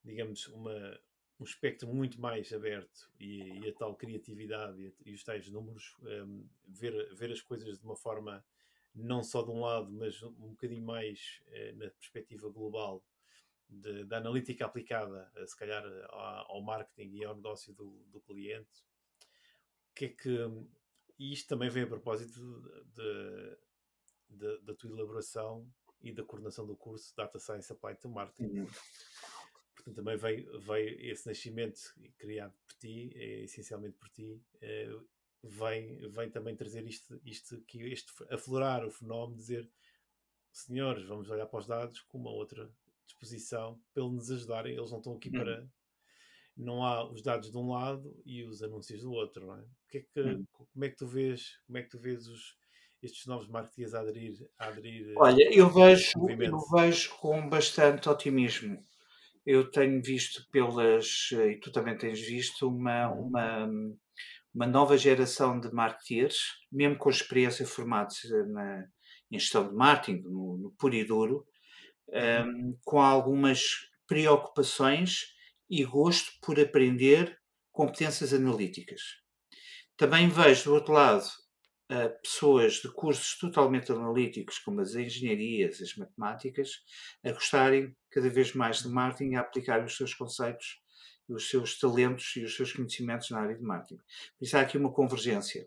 digamos, 0.03 0.49
uma, 0.49 1.01
um 1.45 1.47
espectro 1.47 1.87
muito 1.87 2.19
mais 2.19 2.51
aberto 2.53 3.11
e, 3.21 3.61
e 3.61 3.69
a 3.69 3.75
tal 3.75 3.95
criatividade 3.95 4.81
e, 4.81 5.11
e 5.11 5.15
os 5.15 5.23
tais 5.23 5.47
números, 5.51 5.95
um, 6.01 6.49
ver, 6.67 7.15
ver 7.15 7.31
as 7.31 7.43
coisas 7.43 7.79
de 7.79 7.85
uma 7.85 7.95
forma 7.95 8.43
não 8.95 9.23
só 9.23 9.43
de 9.43 9.51
um 9.51 9.61
lado, 9.61 9.93
mas 9.93 10.23
um 10.23 10.51
bocadinho 10.51 10.85
mais 10.85 11.43
uh, 11.49 11.77
na 11.77 11.91
perspectiva 11.91 12.49
global 12.49 13.05
de, 13.69 14.05
da 14.05 14.17
analítica 14.19 14.65
aplicada, 14.65 15.31
se 15.47 15.57
calhar, 15.57 15.85
ao, 16.11 16.63
marketing 16.63 17.17
e 17.17 17.25
ao 17.25 17.35
negócio 17.35 17.75
do, 17.75 17.91
do 18.07 18.21
cliente, 18.21 18.85
o 19.91 19.95
que 19.95 20.05
é 20.07 20.09
que. 20.09 20.39
E 21.19 21.33
isto 21.33 21.49
também 21.49 21.69
vem 21.71 21.85
a 21.85 21.87
propósito 21.87 22.41
da 24.63 24.75
tua 24.75 24.91
elaboração 24.91 25.69
e 26.03 26.13
da 26.13 26.23
coordenação 26.23 26.67
do 26.67 26.77
curso 26.77 27.15
Data 27.17 27.39
Science 27.39 27.73
Applied 27.73 28.01
to 28.01 28.09
Marketing. 28.09 28.61
Uhum. 28.61 28.69
Portanto, 29.85 29.97
também 29.97 30.17
veio, 30.17 30.61
veio 30.61 31.13
esse 31.13 31.29
nascimento 31.29 31.79
criado 32.17 32.55
por 32.67 32.75
ti, 32.77 33.13
é, 33.15 33.43
essencialmente 33.43 33.97
por 33.99 34.09
ti, 34.09 34.43
é, 34.63 34.89
vem, 35.43 35.99
vem 36.09 36.31
também 36.31 36.57
trazer 36.57 36.87
isto, 36.87 37.21
isto 37.23 37.61
que 37.67 37.83
este 37.83 38.11
aflorar 38.31 38.85
o 38.85 38.91
fenómeno, 38.91 39.37
dizer 39.37 39.71
senhores, 40.51 41.05
vamos 41.05 41.29
olhar 41.29 41.47
para 41.47 41.61
os 41.61 41.67
dados 41.67 42.01
com 42.01 42.19
uma 42.19 42.31
outra 42.31 42.71
disposição 43.05 43.79
para 43.93 44.05
nos 44.05 44.31
ajudarem. 44.31 44.75
Eles 44.75 44.91
não 44.91 44.99
estão 44.99 45.15
aqui 45.15 45.29
hum. 45.29 45.33
para. 45.33 45.69
Não 46.57 46.85
há 46.85 47.11
os 47.11 47.21
dados 47.21 47.51
de 47.51 47.59
um 47.59 47.73
lado 47.73 48.17
e 48.25 48.45
os 48.45 48.63
anúncios 48.63 49.03
do 49.03 49.13
outro, 49.13 49.45
não 49.47 49.57
é? 49.57 49.65
Que 49.89 49.99
é 49.99 50.01
que, 50.03 50.21
hum. 50.21 50.47
Como 50.53 50.85
é 50.85 50.89
que 50.89 50.97
tu 50.97 51.07
vês, 51.07 51.59
como 51.67 51.77
é 51.77 51.83
que 51.83 51.91
tu 51.91 51.99
vês 51.99 52.27
os, 52.27 52.57
estes 53.03 53.27
novos 53.27 53.49
marketeers 53.49 53.93
a 53.93 54.01
aderir, 54.01 54.49
a 54.59 54.69
aderir 54.69 55.13
Olha, 55.17 55.53
eu 55.53 55.69
vejo, 55.69 56.13
eu 56.41 56.59
vejo 56.71 57.15
com 57.17 57.49
bastante 57.49 58.09
otimismo. 58.09 58.83
Eu 59.47 59.71
tenho 59.71 60.03
visto 60.03 60.47
pelas, 60.51 61.31
e 61.33 61.57
tu 61.61 61.71
também 61.71 61.97
tens 61.97 62.21
visto, 62.21 62.69
uma, 62.69 63.11
uhum. 63.11 63.27
uma, 63.29 63.69
uma 64.55 64.67
nova 64.67 64.97
geração 64.97 65.61
de 65.61 65.73
marketeers, 65.73 66.39
mesmo 66.73 66.97
com 66.97 67.11
experiência 67.11 67.67
formados 67.67 68.19
na, 68.49 68.85
em 69.31 69.39
gestão 69.39 69.69
de 69.69 69.75
marketing, 69.75 70.23
no, 70.23 70.59
no 70.59 70.75
puro 70.79 70.95
e 70.95 71.05
duro, 71.05 71.47
um, 72.09 72.77
com 72.85 73.01
algumas 73.01 73.63
preocupações 74.07 75.35
e 75.69 75.85
gosto 75.85 76.33
por 76.41 76.61
aprender 76.61 77.39
competências 77.73 78.33
analíticas. 78.33 79.01
Também 79.97 80.29
vejo, 80.29 80.65
do 80.65 80.75
outro 80.75 80.93
lado, 80.93 81.25
uh, 81.91 82.23
pessoas 82.23 82.75
de 82.75 82.89
cursos 82.93 83.39
totalmente 83.39 83.93
analíticos, 83.93 84.59
como 84.59 84.81
as 84.81 84.95
engenharias, 84.95 85.81
as 85.81 85.95
matemáticas, 85.97 86.71
a 87.25 87.33
gostarem 87.33 87.95
cada 88.11 88.29
vez 88.29 88.55
mais 88.55 88.83
de 88.83 88.89
marketing, 88.89 89.35
a 89.35 89.41
aplicar 89.41 89.85
os 89.85 89.97
seus 89.97 90.15
conceitos, 90.15 90.81
os 91.29 91.49
seus 91.49 91.79
talentos 91.79 92.35
e 92.37 92.45
os 92.45 92.55
seus 92.55 92.73
conhecimentos 92.73 93.31
na 93.31 93.41
área 93.41 93.57
de 93.57 93.63
marketing. 93.63 93.97
Por 94.39 94.45
isso 94.45 94.57
há 94.57 94.61
aqui 94.61 94.77
uma 94.77 94.93
convergência. 94.93 95.67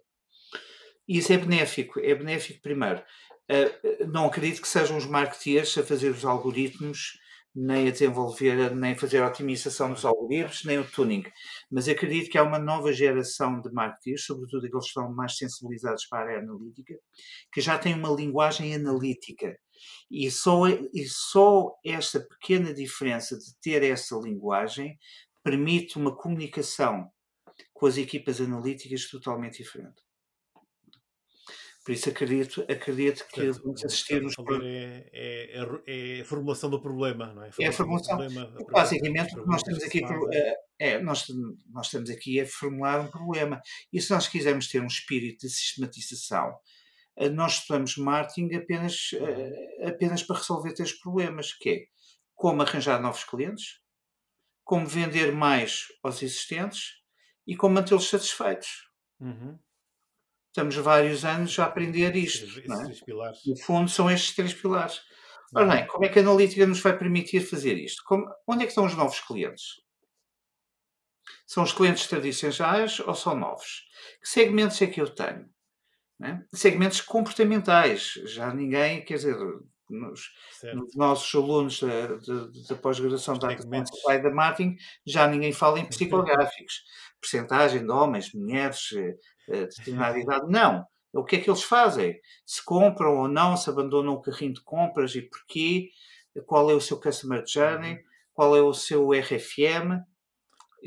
E 1.07 1.17
isso 1.17 1.31
é 1.33 1.37
benéfico. 1.37 1.99
É 1.99 2.13
benéfico, 2.13 2.61
primeiro, 2.61 3.03
Uh, 3.49 4.05
não 4.07 4.25
acredito 4.25 4.61
que 4.61 4.67
sejam 4.67 4.97
os 4.97 5.05
marketeers 5.05 5.77
a 5.77 5.83
fazer 5.83 6.09
os 6.09 6.25
algoritmos, 6.25 7.17
nem 7.59 7.87
a 7.87 7.91
desenvolver, 7.91 8.75
nem 8.75 8.93
fazer 8.93 9.17
a 9.17 9.27
otimização 9.27 9.91
dos 9.91 10.05
algoritmos, 10.05 10.63
nem 10.63 10.77
o 10.77 10.87
tuning. 10.87 11.23
Mas 11.71 11.89
acredito 11.89 12.29
que 12.29 12.37
há 12.37 12.43
uma 12.43 12.59
nova 12.59 12.93
geração 12.93 13.59
de 13.59 13.71
marketeers, 13.71 14.25
sobretudo 14.25 14.67
aqueles 14.67 14.85
que 14.85 14.99
estão 14.99 15.11
mais 15.11 15.37
sensibilizados 15.37 16.05
para 16.05 16.19
a 16.19 16.21
área 16.21 16.39
analítica, 16.39 16.93
que 17.51 17.59
já 17.59 17.79
têm 17.79 17.95
uma 17.95 18.09
linguagem 18.09 18.75
analítica. 18.75 19.57
E 20.09 20.29
só, 20.29 20.67
e 20.67 21.05
só 21.07 21.73
esta 21.83 22.19
pequena 22.19 22.71
diferença 22.71 23.35
de 23.35 23.55
ter 23.59 23.81
essa 23.81 24.15
linguagem 24.17 24.95
permite 25.43 25.97
uma 25.97 26.15
comunicação 26.15 27.09
com 27.73 27.87
as 27.87 27.97
equipas 27.97 28.39
analíticas 28.39 29.09
totalmente 29.09 29.63
diferente. 29.63 30.06
Por 31.87 31.93
isso 31.93 32.09
acredito, 32.09 32.65
acredito 32.69 33.25
que 33.29 33.45
Portanto, 33.45 33.63
vamos 33.63 33.85
assistir 33.85 34.21
nos. 34.21 34.35
É, 34.61 35.09
é, 35.13 35.57
é, 35.57 36.17
é, 36.17 36.21
a 36.21 36.25
formulação 36.25 36.69
do 36.69 36.81
problema, 36.81 37.33
não 37.33 37.41
é? 37.41 37.49
É 37.61 37.67
a 37.67 37.71
formulação. 37.71 38.17
Problema, 38.17 38.53
Basicamente, 38.69 39.39
o 39.39 39.43
que 39.43 39.47
nós 39.47 39.63
temos 39.63 39.81
aqui 39.81 40.01
é, 40.33 40.55
é, 40.77 41.01
nós, 41.01 41.25
nós 41.69 41.85
estamos 41.85 42.09
aqui 42.09 42.41
a 42.41 42.45
formular 42.45 42.99
um 42.99 43.07
problema. 43.07 43.61
E 43.93 44.01
se 44.01 44.11
nós 44.11 44.27
quisermos 44.27 44.67
ter 44.67 44.81
um 44.81 44.87
espírito 44.87 45.47
de 45.47 45.49
sistematização, 45.49 46.53
eh, 47.15 47.29
nós 47.29 47.59
estudamos 47.59 47.95
marketing 47.95 48.53
apenas, 48.55 49.11
eh, 49.13 49.87
apenas 49.87 50.21
para 50.21 50.39
resolver 50.39 50.73
três 50.73 50.91
problemas, 50.91 51.53
que 51.53 51.69
é 51.69 51.85
como 52.35 52.63
arranjar 52.63 53.01
novos 53.01 53.23
clientes, 53.23 53.79
como 54.61 54.85
vender 54.85 55.31
mais 55.31 55.85
aos 56.03 56.21
existentes 56.21 56.95
e 57.47 57.55
como 57.55 57.75
mantê-los 57.75 58.09
satisfeitos. 58.09 58.89
Uhum 59.21 59.57
estamos 60.57 60.75
vários 60.77 61.23
anos 61.23 61.57
a 61.59 61.65
aprender 61.65 62.15
isto. 62.15 62.47
É? 62.59 63.49
No 63.49 63.57
fundo, 63.57 63.89
são 63.89 64.09
estes 64.09 64.35
três 64.35 64.55
pilares. 64.55 65.01
Ora 65.55 65.67
bem, 65.67 65.87
como 65.87 66.03
é 66.03 66.09
que 66.09 66.17
a 66.17 66.21
analítica 66.23 66.65
nos 66.65 66.81
vai 66.81 66.97
permitir 66.97 67.41
fazer 67.41 67.77
isto? 67.77 68.03
Como, 68.03 68.25
onde 68.47 68.63
é 68.63 68.65
que 68.65 68.71
estão 68.71 68.85
os 68.85 68.95
novos 68.95 69.19
clientes? 69.19 69.81
São 71.45 71.63
os 71.63 71.71
clientes 71.71 72.07
tradicionais 72.07 72.99
ou 72.99 73.13
são 73.13 73.35
novos? 73.35 73.83
Que 74.21 74.27
segmentos 74.27 74.81
é 74.81 74.87
que 74.87 74.99
eu 74.99 75.13
tenho? 75.13 75.47
É? 76.23 76.39
Segmentos 76.51 77.01
comportamentais. 77.01 78.13
Já 78.25 78.51
ninguém, 78.51 79.05
quer 79.05 79.15
dizer, 79.15 79.37
nos, 79.89 80.31
nos 80.73 80.95
nossos 80.95 81.33
alunos 81.35 81.79
da, 81.79 82.07
da, 82.07 82.47
da 82.69 82.75
pós-graduação 82.75 83.37
da 83.37 83.55
Pai 84.03 84.21
da 84.21 84.29
Marketing, 84.29 84.75
já 85.05 85.27
ninguém 85.27 85.51
fala 85.51 85.79
em 85.79 85.85
psicográficos. 85.85 86.83
Percentagem 87.19 87.83
de 87.83 87.91
homens, 87.91 88.33
mulheres, 88.33 88.89
eh, 88.93 89.15
eh, 89.49 89.65
determinada 89.65 90.17
idade. 90.19 90.45
Não. 90.49 90.85
O 91.13 91.23
que 91.23 91.37
é 91.37 91.39
que 91.39 91.49
eles 91.49 91.63
fazem? 91.63 92.19
Se 92.45 92.63
compram 92.63 93.17
ou 93.17 93.27
não, 93.27 93.57
se 93.57 93.69
abandonam 93.69 94.13
o 94.13 94.21
carrinho 94.21 94.53
de 94.53 94.61
compras 94.61 95.15
e 95.15 95.21
porquê? 95.21 95.89
Qual 96.45 96.69
é 96.69 96.73
o 96.73 96.81
seu 96.81 96.99
Customer 96.99 97.43
Journey? 97.47 97.93
Uhum. 97.93 97.99
Qual 98.33 98.55
é 98.55 98.61
o 98.61 98.73
seu 98.73 99.09
RFM? 99.11 100.03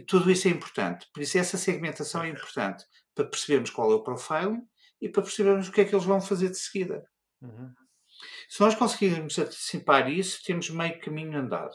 Tudo 0.07 0.31
isso 0.31 0.47
é 0.47 0.53
importante. 0.53 1.09
Por 1.13 1.21
isso, 1.21 1.37
essa 1.37 1.59
segmentação 1.59 2.23
é 2.23 2.29
importante 2.29 2.85
para 3.15 3.25
percebermos 3.25 3.71
qual 3.71 3.91
é 3.91 3.95
o 3.95 4.05
profiling 4.05 4.63
e 5.01 5.09
para 5.09 5.23
percebermos 5.23 5.69
o 5.69 5.73
que 5.73 5.81
é 5.81 5.85
que 5.85 5.95
eles 5.95 6.05
vão 6.05 6.21
fazer 6.21 6.51
de 6.51 6.59
seguida. 6.59 7.05
Uhum. 7.43 7.73
Se 8.49 8.61
nós 8.61 8.75
conseguirmos 8.75 9.39
antecipar 9.39 10.11
isso, 10.11 10.43
temos 10.45 10.71
meio 10.71 11.01
caminho 11.01 11.39
andado 11.39 11.75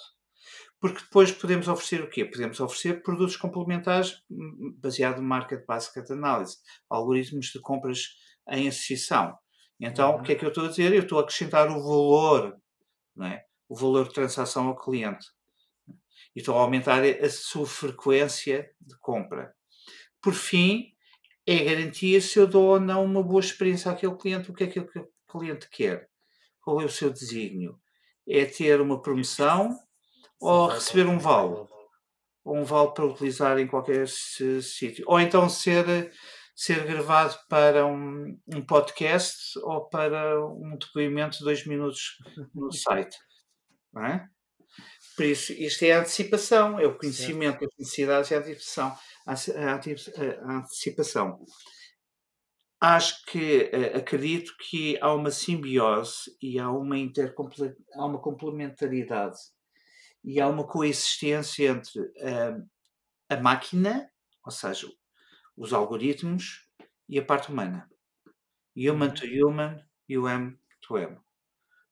porque 0.86 1.02
depois 1.02 1.32
podemos 1.32 1.68
oferecer 1.68 2.04
o 2.04 2.10
quê? 2.10 2.24
Podemos 2.26 2.60
oferecer 2.60 3.02
produtos 3.02 3.36
complementares 3.36 4.22
hum, 4.30 4.56
hum, 4.60 4.78
baseado 4.78 5.18
no 5.18 5.28
Market 5.28 5.66
Basket 5.66 6.10
Analysis, 6.12 6.60
algoritmos 6.88 7.48
de 7.48 7.60
compras 7.60 8.10
em 8.52 8.68
associação. 8.68 9.36
Então, 9.80 10.14
uhum. 10.14 10.20
o 10.20 10.24
que 10.24 10.34
é 10.34 10.36
que 10.36 10.46
eu 10.46 10.50
estou 10.50 10.66
a 10.66 10.70
dizer? 10.70 10.94
Eu 10.94 11.02
estou 11.02 11.18
a 11.18 11.22
acrescentar 11.22 11.70
o 11.70 11.82
valor, 11.82 12.56
não 13.16 13.26
é? 13.26 13.44
o 13.68 13.76
valor 13.76 14.08
de 14.08 14.14
transação 14.14 14.68
ao 14.68 14.76
cliente. 14.76 15.26
e 16.36 16.40
estão 16.40 16.56
a 16.56 16.62
aumentar 16.62 17.04
a 17.04 17.30
sua 17.32 17.66
frequência 17.66 18.70
de 18.80 18.96
compra. 19.00 19.56
Por 20.22 20.36
fim, 20.36 20.94
é 21.48 21.64
garantia 21.64 22.22
se 22.22 22.38
eu 22.38 22.46
dou 22.46 22.74
ou 22.74 22.80
não 22.80 23.04
uma 23.04 23.24
boa 23.24 23.40
experiência 23.40 23.90
àquele 23.92 24.16
cliente, 24.18 24.52
o 24.52 24.54
que 24.54 24.66
é 24.66 24.68
que 24.68 24.80
aquele 24.80 25.08
cliente 25.28 25.68
quer, 25.70 26.08
qual 26.66 26.82
é 26.82 26.86
o 26.86 26.90
seu 26.90 27.12
desígnio. 27.12 27.80
É 28.28 28.44
ter 28.44 28.82
uma 28.82 29.00
promoção 29.00 29.80
ou 30.42 30.68
receber 30.68 31.08
um 31.08 31.20
vale, 31.20 31.68
ou 32.44 32.58
um 32.58 32.64
vale 32.64 32.92
para 32.92 33.06
utilizar 33.06 33.58
em 33.60 33.68
qualquer 33.68 34.08
sítio, 34.08 35.06
ou 35.08 35.20
então 35.20 35.48
ser 35.48 36.12
ser 36.56 36.86
gravado 36.86 37.38
para 37.50 37.86
um, 37.86 38.40
um, 38.48 38.66
podcast 38.66 39.60
ou 39.60 39.90
para 39.90 40.42
um 40.46 40.78
depoimento 40.78 41.38
de 41.38 41.44
dois 41.44 41.68
minutos 41.68 42.18
no 42.54 42.72
site. 42.74 43.18
Não 43.94 44.06
é? 44.06 44.26
Por 45.18 45.26
isso, 45.26 45.52
isto 45.54 45.84
é 45.84 45.92
a 45.92 46.00
antecipação, 46.00 46.80
é 46.80 46.86
o 46.86 46.98
conhecimento 46.98 47.60
das 47.60 47.70
necessidades 47.78 48.32
e 48.32 48.36
a 48.36 48.40
antecipação. 48.40 48.98
A 49.26 50.58
antecipação. 50.58 51.40
Acho 52.88 53.26
que 53.26 53.72
eh, 53.74 53.98
acredito 53.98 54.56
que 54.60 54.96
há 55.02 55.12
uma 55.12 55.32
simbiose 55.32 56.38
e 56.40 56.60
há 56.60 56.70
uma, 56.70 56.96
há 57.96 58.06
uma 58.06 58.22
complementaridade 58.22 59.40
e 60.24 60.40
há 60.40 60.48
uma 60.48 60.68
coexistência 60.68 61.70
entre 61.70 62.00
uh, 62.00 62.64
a 63.28 63.38
máquina, 63.38 64.08
ou 64.46 64.52
seja, 64.52 64.88
os 65.58 65.74
algoritmos 65.74 66.70
e 67.10 67.18
a 67.18 67.26
parte 67.26 67.52
humana. 67.52 67.90
Human 68.78 69.10
to 69.10 69.26
uhum. 69.26 69.50
human 69.50 69.84
e 70.08 70.16
o 70.20 70.30
M 70.30 70.56
to 70.82 71.00
M. 71.00 71.16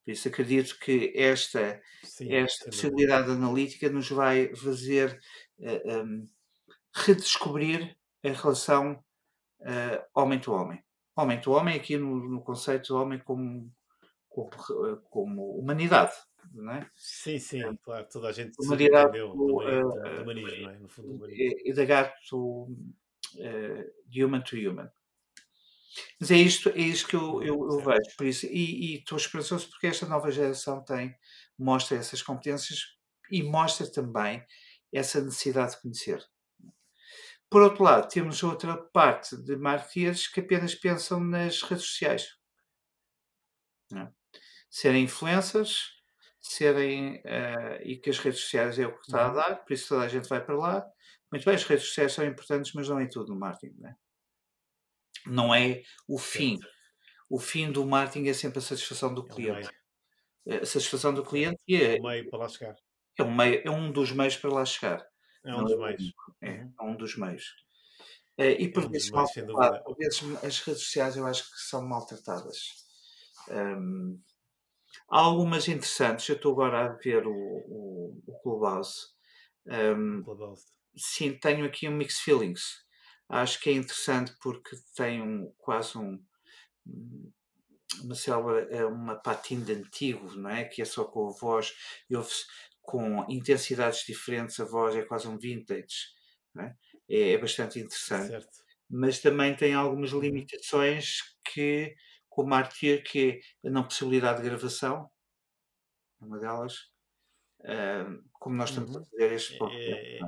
Por 0.05 0.11
isso 0.11 0.27
acredito 0.27 0.77
que 0.77 1.11
esta, 1.15 1.81
Sim, 2.03 2.35
esta 2.35 2.65
possibilidade 2.65 3.31
analítica 3.31 3.89
nos 3.89 4.11
vai 4.11 4.55
fazer 4.55 5.19
uh, 5.57 5.65
eh, 5.65 6.03
um, 6.03 6.23
redescobrir 6.93 7.97
a 8.23 8.29
relação 8.29 9.03
uh, 9.63 10.03
homem 10.13 10.39
to 10.39 10.51
homem. 10.51 10.83
Homem 11.15 11.39
to 11.39 11.51
homem 11.51 11.75
aqui 11.75 11.97
no, 11.97 12.15
no 12.15 12.41
conceito 12.41 12.85
de 12.85 12.93
homem 12.93 13.19
como, 13.19 13.71
como, 14.29 14.49
como 15.09 15.59
humanidade. 15.59 16.13
Não 16.53 16.73
é? 16.73 16.89
Sim, 16.95 17.39
sim, 17.39 17.61
claro, 17.83 18.07
toda 18.11 18.27
a 18.27 18.31
gente 18.31 18.53
humanidade, 18.59 19.17
entendeu 19.17 19.29
do, 19.29 19.55
uh, 19.57 20.21
humanismo, 20.21 20.61
não 20.61 20.69
é? 20.69 20.79
no 20.79 20.89
fundo, 20.89 21.15
humanismo. 21.15 21.57
E, 21.65 21.73
da 21.73 21.85
gato 21.85 22.35
uh, 22.35 23.91
human 24.13 24.41
to 24.41 24.57
human. 24.57 24.89
Mas 26.19 26.31
é 26.31 26.37
isto, 26.37 26.69
é 26.69 26.79
isto 26.79 27.07
que 27.07 27.15
eu, 27.15 27.41
eu, 27.43 27.55
eu 27.55 27.79
vejo, 27.79 28.17
por 28.17 28.25
isso, 28.25 28.45
e, 28.47 28.93
e 28.93 28.97
estou 28.97 29.17
esperançoso 29.17 29.69
porque 29.69 29.87
esta 29.87 30.05
nova 30.05 30.31
geração 30.31 30.83
tem, 30.83 31.15
mostra 31.57 31.97
essas 31.97 32.21
competências 32.21 32.79
e 33.31 33.43
mostra 33.43 33.89
também 33.89 34.43
essa 34.91 35.21
necessidade 35.21 35.75
de 35.75 35.81
conhecer. 35.81 36.23
Por 37.53 37.61
outro 37.61 37.83
lado, 37.83 38.09
temos 38.09 38.41
outra 38.41 38.75
parte 38.75 39.37
de 39.37 39.55
marketeers 39.55 40.27
que 40.27 40.39
apenas 40.39 40.73
pensam 40.73 41.19
nas 41.19 41.61
redes 41.61 41.85
sociais. 41.85 42.35
É? 43.95 44.07
Serem 44.71 45.03
influencers, 45.03 46.01
serem 46.41 47.17
uh, 47.17 47.79
e 47.83 47.95
que 47.97 48.09
as 48.09 48.17
redes 48.17 48.39
sociais 48.39 48.79
é 48.79 48.87
o 48.87 48.97
que 48.97 49.05
está 49.05 49.25
a 49.25 49.27
uhum. 49.27 49.35
dar, 49.35 49.55
por 49.57 49.71
isso 49.71 49.89
toda 49.89 50.03
a 50.03 50.07
gente 50.07 50.27
vai 50.27 50.43
para 50.43 50.57
lá, 50.57 50.83
muito 51.31 51.45
bem, 51.45 51.53
as 51.53 51.63
redes 51.63 51.85
sociais 51.85 52.13
são 52.13 52.25
importantes, 52.25 52.73
mas 52.73 52.89
não 52.89 52.99
é 52.99 53.05
tudo 53.05 53.31
no 53.31 53.39
marketing. 53.39 53.75
Não 53.77 53.87
é, 53.87 53.95
não 55.27 55.53
é 55.53 55.83
o 56.07 56.17
fim. 56.17 56.59
O 57.29 57.37
fim 57.37 57.71
do 57.71 57.85
marketing 57.85 58.29
é 58.29 58.33
sempre 58.33 58.57
a 58.57 58.63
satisfação 58.63 59.13
do 59.13 59.27
é 59.29 59.31
cliente. 59.31 59.69
É 60.47 60.55
a 60.55 60.65
satisfação 60.65 61.13
do 61.13 61.23
cliente 61.23 61.61
é, 61.69 61.97
é 61.97 61.99
um 61.99 62.03
meio 62.03 62.27
para 62.31 62.39
lá 62.39 62.49
chegar. 62.49 62.75
É 63.15 63.21
um, 63.21 63.31
meio, 63.31 63.61
é 63.63 63.69
um 63.69 63.91
dos 63.91 64.11
meios 64.11 64.35
para 64.37 64.51
lá 64.51 64.65
chegar. 64.65 65.05
É 65.45 65.55
um 65.55 65.65
dos 65.65 65.77
meios. 65.77 66.13
É, 66.41 66.49
uhum. 66.49 66.73
é 66.79 66.83
um 66.83 66.95
dos 66.95 67.17
meios. 67.17 67.55
Uh, 68.37 68.55
e 68.59 68.71
por 68.71 68.83
é 68.83 68.85
um 68.87 68.89
vezes, 68.89 69.11
mal, 69.11 69.27
por 69.83 69.95
vezes 69.95 70.21
as 70.43 70.59
redes 70.59 70.83
sociais 70.83 71.15
eu 71.15 71.25
acho 71.25 71.43
que 71.43 71.59
são 71.59 71.87
maltratadas. 71.87 72.57
Um, 73.49 74.19
há 75.09 75.19
algumas 75.19 75.67
interessantes. 75.67 76.27
Eu 76.27 76.35
estou 76.35 76.53
agora 76.53 76.85
a 76.85 76.93
ver 76.93 77.27
o, 77.27 77.33
o, 77.33 78.23
o 78.25 78.39
Clubhouse. 78.41 79.07
Um, 79.67 80.23
Clubhouse 80.23 80.63
sim, 80.95 81.37
tenho 81.37 81.65
aqui 81.65 81.87
um 81.87 81.95
mixed 81.95 82.23
feelings. 82.23 82.83
Acho 83.29 83.59
que 83.59 83.69
é 83.69 83.73
interessante 83.73 84.33
porque 84.41 84.75
tem 84.95 85.21
um, 85.21 85.51
quase 85.57 85.97
um, 85.97 86.23
uma 88.03 88.15
célula, 88.15 88.61
é 88.69 88.85
uma 88.85 89.15
patina 89.15 89.65
de 89.65 89.73
antigo, 89.73 90.35
não 90.35 90.49
é? 90.49 90.65
Que 90.65 90.81
é 90.81 90.85
só 90.85 91.05
com 91.05 91.29
a 91.29 91.31
voz 91.31 91.73
e 92.09 92.15
ouve-se 92.15 92.45
com 92.83 93.25
intensidades 93.29 94.05
diferentes, 94.05 94.59
a 94.59 94.65
voz 94.65 94.95
é 94.95 95.03
quase 95.03 95.27
um 95.27 95.39
vintage, 95.39 96.11
é? 96.59 96.75
É, 97.09 97.31
é? 97.31 97.37
bastante 97.37 97.79
interessante. 97.79 98.27
Certo. 98.27 98.63
Mas 98.89 99.19
também 99.19 99.55
tem 99.55 99.73
algumas 99.73 100.11
limitações 100.11 101.21
que, 101.43 101.95
como 102.29 102.53
a 102.53 102.57
Artier, 102.57 103.01
que 103.03 103.41
é 103.63 103.67
a 103.67 103.71
não 103.71 103.83
possibilidade 103.83 104.41
de 104.41 104.49
gravação, 104.49 105.09
uma 106.21 106.39
delas, 106.39 106.73
uh, 107.61 108.23
como 108.33 108.55
nós 108.55 108.69
estamos 108.69 108.95
uhum. 108.95 109.01
a 109.01 109.05
fazer 109.05 109.31
este 109.33 109.57
podcast. 109.57 110.05
É, 110.05 110.17
é, 110.17 110.19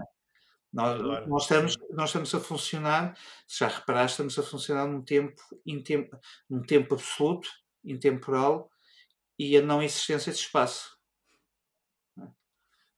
nós, 0.73 0.99
Agora, 0.99 1.27
nós, 1.27 1.43
estamos, 1.43 1.77
nós 1.91 2.09
estamos 2.09 2.35
a 2.35 2.39
funcionar, 2.39 3.17
se 3.47 3.59
já 3.59 3.67
reparaste, 3.67 4.13
estamos 4.13 4.39
a 4.39 4.43
funcionar 4.43 4.87
num 4.87 5.03
tempo, 5.03 5.41
em 5.65 5.81
tempo, 5.83 6.17
num 6.49 6.61
tempo 6.61 6.95
absoluto, 6.95 7.49
intemporal, 7.83 8.69
e 9.37 9.57
a 9.57 9.61
não 9.61 9.83
existência 9.83 10.31
de 10.31 10.39
espaço. 10.39 10.94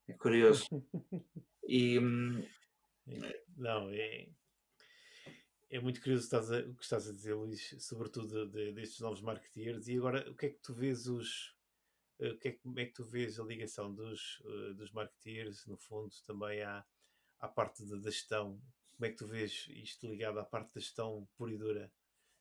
É 0.07 0.13
curioso. 0.13 0.65
E, 1.69 1.99
hum, 1.99 2.41
não, 3.57 3.89
é, 3.89 4.29
é 5.69 5.79
muito 5.81 5.99
curioso 5.99 6.25
o 6.25 6.29
que 6.29 6.35
estás 6.37 6.49
a, 6.49 6.59
o 6.59 6.75
que 6.75 6.83
estás 6.83 7.09
a 7.09 7.11
dizer, 7.11 7.33
Luís, 7.33 7.75
sobretudo 7.77 8.47
de, 8.47 8.51
de, 8.51 8.71
destes 8.71 9.01
novos 9.01 9.21
marketeers. 9.21 9.89
E 9.89 9.97
agora, 9.97 10.31
o 10.31 10.33
que 10.33 10.45
é 10.45 10.49
que 10.51 10.61
tu 10.61 10.73
vês 10.73 11.07
os. 11.07 11.53
Eh, 12.19 12.31
o 12.31 12.37
que 12.37 12.47
é, 12.47 12.51
como 12.53 12.79
é 12.79 12.85
que 12.85 12.93
tu 12.93 13.03
vês 13.03 13.37
a 13.37 13.43
ligação 13.43 13.93
dos, 13.93 14.41
eh, 14.45 14.73
dos 14.75 14.93
marketeers, 14.93 15.65
no 15.65 15.75
fundo, 15.75 16.15
também 16.25 16.61
à, 16.61 16.85
à 17.41 17.47
parte 17.49 17.85
da, 17.85 17.97
da 17.97 18.09
gestão, 18.09 18.61
como 18.95 19.05
é 19.05 19.09
que 19.09 19.17
tu 19.17 19.27
vês 19.27 19.67
isto 19.69 20.07
ligado 20.07 20.39
à 20.39 20.45
parte 20.45 20.73
da 20.73 20.79
gestão 20.79 21.27
pura 21.35 21.51
e 21.51 21.57
dura? 21.57 21.91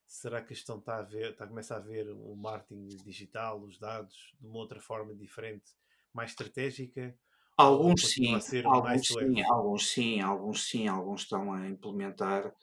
Será 0.07 0.41
que 0.41 0.53
a 0.53 0.57
gestão 0.57 0.79
está 0.79 0.99
a 0.99 1.03
ver, 1.03 1.33
está 1.33 1.45
a 1.45 1.49
começar 1.49 1.77
a 1.79 1.81
ver 1.81 2.09
o 2.11 2.37
marketing 2.37 2.87
digital, 3.03 3.61
os 3.61 3.77
dados, 3.77 4.33
de 4.41 4.47
uma 4.47 4.59
outra 4.59 4.81
forma 4.81 5.13
diferente, 5.17 5.75
mais 6.13 6.31
estratégica? 6.31 7.19
Alguns 7.57 8.11
sim, 8.11 8.35
alguns 8.65 9.07
sim, 9.07 9.43
alguns 9.43 9.89
sim, 9.89 10.21
alguns 10.21 10.69
sim, 10.69 10.89
alguns 10.89 11.23
estão 11.23 11.53
a 11.53 11.67
implementar 11.67 12.55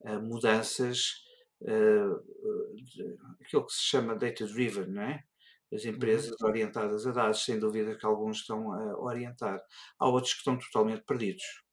uh, 0.00 0.20
mudanças, 0.20 1.14
uh, 1.62 2.74
de, 2.74 3.16
aquilo 3.40 3.66
que 3.66 3.72
se 3.72 3.84
chama 3.84 4.14
data-driven, 4.14 4.86
não 4.88 5.02
é? 5.02 5.24
As 5.72 5.84
uhum. 5.84 5.90
empresas 5.92 6.30
uhum. 6.40 6.48
orientadas 6.48 7.06
a 7.06 7.12
dados, 7.12 7.44
sem 7.44 7.58
dúvida 7.58 7.96
que 7.96 8.04
alguns 8.04 8.38
estão 8.40 8.70
a 8.72 8.98
orientar. 9.00 9.60
Há 9.98 10.08
outros 10.08 10.34
que 10.34 10.40
estão 10.40 10.58
totalmente 10.58 11.04
perdidos 11.04 11.64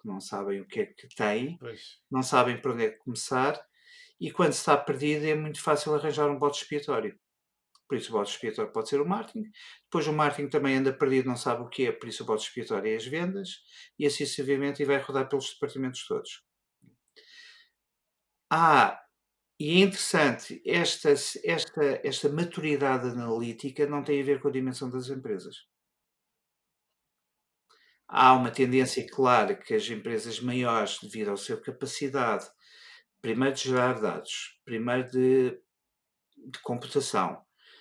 que 0.00 0.08
não 0.08 0.20
sabem 0.20 0.60
o 0.60 0.66
que 0.66 0.80
é 0.80 0.86
que 0.86 1.08
têm, 1.14 1.58
pois. 1.58 1.98
não 2.10 2.22
sabem 2.22 2.60
para 2.60 2.72
onde 2.72 2.84
é 2.84 2.90
que 2.90 2.98
começar, 2.98 3.60
e 4.18 4.30
quando 4.30 4.52
se 4.52 4.60
está 4.60 4.76
perdido 4.76 5.26
é 5.26 5.34
muito 5.34 5.62
fácil 5.62 5.94
arranjar 5.94 6.30
um 6.30 6.38
bote 6.38 6.62
expiatório. 6.62 7.18
Por 7.90 7.98
isso 7.98 8.10
o 8.10 8.18
bote 8.18 8.30
expiatório 8.30 8.72
pode 8.72 8.88
ser 8.88 9.00
o 9.00 9.08
marketing. 9.08 9.50
Depois 9.82 10.06
o 10.06 10.12
marketing 10.12 10.48
também 10.48 10.76
anda 10.76 10.92
perdido, 10.92 11.28
não 11.28 11.36
sabe 11.36 11.62
o 11.62 11.68
que 11.68 11.88
é, 11.88 11.92
por 11.92 12.08
isso 12.08 12.22
o 12.22 12.26
bote 12.26 12.44
expiatório 12.44 12.92
é 12.92 12.94
as 12.94 13.04
vendas, 13.04 13.48
e 13.98 14.06
assim 14.06 14.24
sucessivamente 14.24 14.80
e 14.80 14.86
vai 14.86 14.98
rodar 14.98 15.28
pelos 15.28 15.50
departamentos 15.52 16.06
todos. 16.06 16.44
Ah, 18.48 19.00
e 19.58 19.82
é 19.82 19.84
interessante, 19.84 20.62
esta, 20.64 21.10
esta, 21.10 22.00
esta 22.04 22.28
maturidade 22.28 23.08
analítica 23.08 23.86
não 23.86 24.04
tem 24.04 24.20
a 24.20 24.24
ver 24.24 24.40
com 24.40 24.46
a 24.48 24.52
dimensão 24.52 24.88
das 24.88 25.08
empresas 25.08 25.56
há 28.10 28.34
uma 28.34 28.50
tendência 28.50 29.06
clara 29.08 29.54
que 29.54 29.72
as 29.72 29.88
empresas 29.88 30.40
maiores, 30.40 30.98
devido 31.00 31.30
à 31.30 31.36
sua 31.36 31.60
capacidade, 31.60 32.44
primeiro 33.22 33.54
de 33.54 33.62
gerar 33.62 34.00
dados, 34.00 34.60
primeiro 34.64 35.08
de, 35.08 35.50
de 36.36 36.58
computação, 36.62 37.40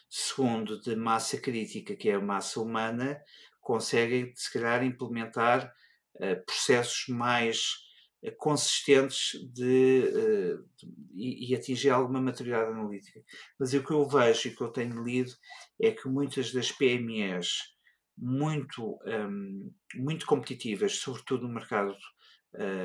segundo 0.10 0.82
de 0.82 0.96
massa 0.96 1.40
crítica, 1.40 1.96
que 1.96 2.10
é 2.10 2.16
a 2.16 2.22
massa 2.22 2.60
humana, 2.60 3.22
conseguem, 3.62 4.34
se 4.36 4.52
calhar, 4.52 4.84
implementar 4.84 5.72
uh, 6.16 6.46
processos 6.46 7.08
mais 7.08 7.76
uh, 8.24 8.32
consistentes 8.38 9.40
de, 9.54 10.12
uh, 10.12 10.66
de, 10.76 10.88
e, 11.14 11.52
e, 11.52 11.56
atingir 11.56 11.92
alguma 11.92 12.20
maturidade 12.20 12.72
analítica. 12.72 13.24
Mas 13.60 13.74
o 13.74 13.84
que 13.84 13.92
eu 13.92 14.08
vejo 14.08 14.48
e 14.48 14.56
que 14.56 14.62
eu 14.62 14.70
tenho 14.70 15.04
lido 15.04 15.32
é 15.80 15.92
que 15.92 16.08
muitas 16.08 16.52
das 16.52 16.72
PMEs 16.72 17.76
muito, 18.18 19.00
um, 19.06 19.72
muito 19.96 20.26
competitivas, 20.26 20.98
sobretudo 20.98 21.48
no 21.48 21.54
mercado 21.54 21.96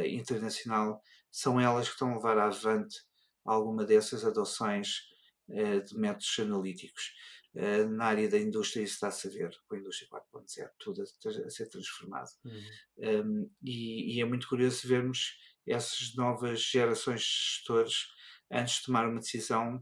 internacional, 0.07 1.03
são 1.31 1.59
elas 1.59 1.87
que 1.87 1.95
estão 1.95 2.11
a 2.11 2.17
levar 2.17 2.39
avante 2.39 2.99
alguma 3.45 3.85
dessas 3.85 4.25
adoções 4.25 5.09
de 5.49 5.99
métodos 5.99 6.37
analíticos. 6.39 7.13
uh, 7.55 7.89
na 7.89 8.07
área 8.07 8.29
da 8.29 8.39
indústria 8.39 8.83
isso 8.83 8.95
está-se 8.95 9.29
a 9.29 9.31
ver 9.31 9.51
com 9.67 9.75
a 9.75 9.79
indústria 9.79 10.09
4.0, 10.09 10.71
tudo 10.79 11.03
a, 11.03 11.47
a, 11.47 11.51
ser 11.51 11.69
transformado. 11.69 12.29
Uhum. 12.45 12.63
Um, 12.99 13.51
e, 13.63 14.17
e, 14.17 14.21
é 14.21 14.25
muito 14.25 14.49
curioso 14.49 14.87
vermos 14.87 15.37
essas 15.67 16.15
novas 16.15 16.61
gerações 16.61 17.21
de 17.21 17.27
gestores, 17.27 18.07
antes 18.51 18.77
de 18.77 18.87
tomar 18.87 19.09
uma 19.09 19.21
decisão, 19.21 19.77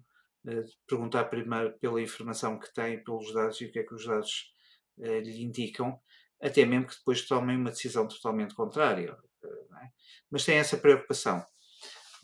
uh, 0.46 0.64
perguntar 0.87 1.25
primeiro 1.25 1.79
pela 1.79 2.01
informação 2.01 2.59
que 2.59 2.72
têm, 2.72 3.03
pelos 3.03 3.33
dados 3.33 3.61
e 3.61 3.66
o 3.66 3.72
que 3.72 3.79
é 3.79 3.85
que 3.85 3.94
os 3.94 4.07
dados 4.07 4.53
uh, 4.98 5.20
lhe 5.20 5.42
indicam, 5.42 5.98
até 6.40 6.64
mesmo 6.64 6.88
que 6.88 6.96
depois 6.96 7.27
tomem 7.27 7.57
uma 7.57 7.70
decisão 7.70 8.07
totalmente 8.07 8.55
contrária. 8.55 9.16
É? 9.44 9.88
Mas 10.31 10.44
tem 10.44 10.57
essa 10.57 10.77
preocupação. 10.77 11.44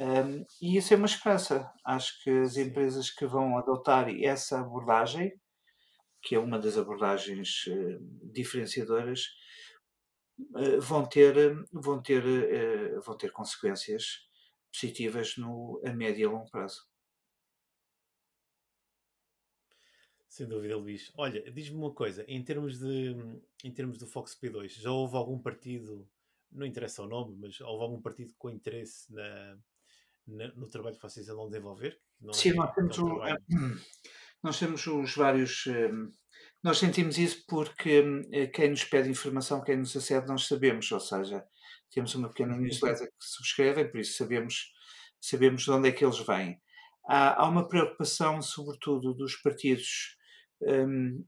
Um, 0.01 0.45
e 0.63 0.77
isso 0.77 0.95
é 0.95 0.97
uma 0.97 1.07
esperança. 1.07 1.71
Acho 1.85 2.23
que 2.23 2.31
as 2.31 2.57
empresas 2.57 3.11
que 3.11 3.27
vão 3.27 3.59
adotar 3.59 4.09
essa 4.23 4.61
abordagem, 4.61 5.33
que 6.23 6.37
é 6.37 6.39
uma 6.39 6.59
das 6.59 6.79
abordagens 6.79 7.67
uh, 7.67 7.99
diferenciadoras, 8.33 9.27
uh, 10.39 10.81
vão 10.81 11.05
ter, 11.05 11.35
vão, 11.73 12.01
ter, 12.01 12.25
uh, 12.25 13.01
vão 13.03 13.17
ter 13.17 13.33
consequências 13.33 14.29
positivas 14.73 15.37
no, 15.37 15.81
a 15.85 15.93
médio 15.93 16.23
e 16.23 16.25
a 16.25 16.31
longo 16.31 16.51
prazo. 16.51 16.87
Sem 20.29 20.47
dúvida, 20.47 20.77
Luís. 20.77 21.11
Olha, 21.17 21.51
diz-me 21.51 21.77
uma 21.77 21.93
coisa, 21.93 22.25
em 22.29 22.45
termos, 22.45 22.79
de, 22.79 23.17
em 23.65 23.73
termos 23.73 23.99
do 23.99 24.07
Fox 24.07 24.39
P2, 24.41 24.81
já 24.81 24.93
houve 24.93 25.17
algum 25.17 25.41
partido, 25.41 26.09
não 26.53 26.65
interessa 26.65 27.03
o 27.03 27.09
nome, 27.09 27.37
mas 27.37 27.61
houve 27.61 27.83
algum 27.83 28.01
partido 28.01 28.33
com 28.39 28.49
interesse 28.49 29.13
na, 29.13 29.59
no 30.29 30.69
trabalho 30.69 30.97
que 30.97 31.03
vocês 31.03 31.29
andam 31.29 31.45
a 31.45 31.49
desenvolver? 31.49 31.99
Sim, 32.33 32.51
é, 32.51 32.55
nós, 32.55 32.75
temos 32.75 32.99
o, 32.99 33.25
eh, 33.25 33.37
nós 34.43 34.59
temos 34.59 34.87
os 34.87 35.15
vários. 35.15 35.67
Eh, 35.67 35.91
nós 36.63 36.79
sentimos 36.79 37.19
isso 37.19 37.45
porque 37.47 38.05
eh, 38.33 38.47
quem 38.49 38.71
nos 38.71 38.85
pede 38.85 39.11
informação, 39.11 39.63
quem 39.63 39.77
nos 39.77 39.97
acede, 39.97 40.27
nós 40.27 40.47
sabemos, 40.47 40.91
ou 40.91 41.01
seja, 41.01 41.45
temos 41.91 42.15
uma 42.15 42.29
pequena 42.29 42.55
uhum. 42.55 42.61
newsletter 42.61 43.07
que 43.07 43.15
subscrevem, 43.25 43.91
por 43.91 44.01
isso 44.01 44.17
sabemos, 44.17 44.73
sabemos 45.21 45.63
de 45.65 45.71
onde 45.71 45.89
é 45.89 45.93
que 45.93 46.05
eles 46.05 46.19
vêm. 46.19 46.61
Há, 47.09 47.43
há 47.43 47.49
uma 47.49 47.67
preocupação, 47.67 48.43
sobretudo, 48.43 49.15
dos 49.15 49.37
partidos. 49.37 50.17
Um, 50.61 51.25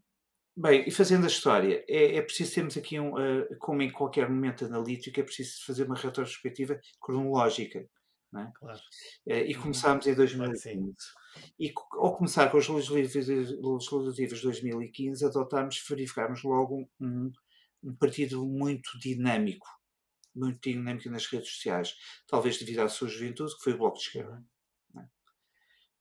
bem, 0.57 0.85
e 0.87 0.91
fazendo 0.91 1.25
a 1.25 1.29
história, 1.29 1.85
é, 1.89 2.17
é 2.17 2.23
preciso 2.23 2.55
termos 2.55 2.77
aqui, 2.77 2.99
um, 3.01 3.15
uh, 3.15 3.59
como 3.61 3.81
em 3.83 3.91
qualquer 3.91 4.29
momento 4.29 4.65
analítico, 4.67 5.21
é 5.21 5.23
preciso 5.23 5.65
fazer 5.65 5.85
uma 5.85 5.97
retrospectiva 5.97 6.79
cronológica. 7.01 7.89
É? 8.37 8.47
Claro. 8.55 8.81
E 9.27 9.55
uhum. 9.57 9.63
começámos 9.63 10.07
em 10.07 10.15
2015. 10.15 10.95
E 11.59 11.73
ao 11.93 12.17
começar 12.17 12.49
com 12.49 12.59
as 12.59 12.69
legislativas 12.69 14.39
de 14.39 14.43
2015, 14.45 15.25
adotámos, 15.25 15.85
verificámos 15.89 16.45
logo 16.45 16.89
um, 17.01 17.33
um 17.83 17.95
partido 17.97 18.47
muito 18.47 18.97
dinâmico, 19.01 19.67
muito 20.35 20.61
dinâmico 20.61 21.11
nas 21.11 21.27
redes 21.27 21.51
sociais, 21.51 21.97
talvez 22.29 22.59
devido 22.59 22.81
à 22.81 22.89
sua 22.89 23.09
juventude, 23.09 23.57
que 23.57 23.65
foi 23.65 23.73
o 23.73 23.79
Bloco 23.79 23.99
de 23.99 24.05
Esquerda. 24.05 24.45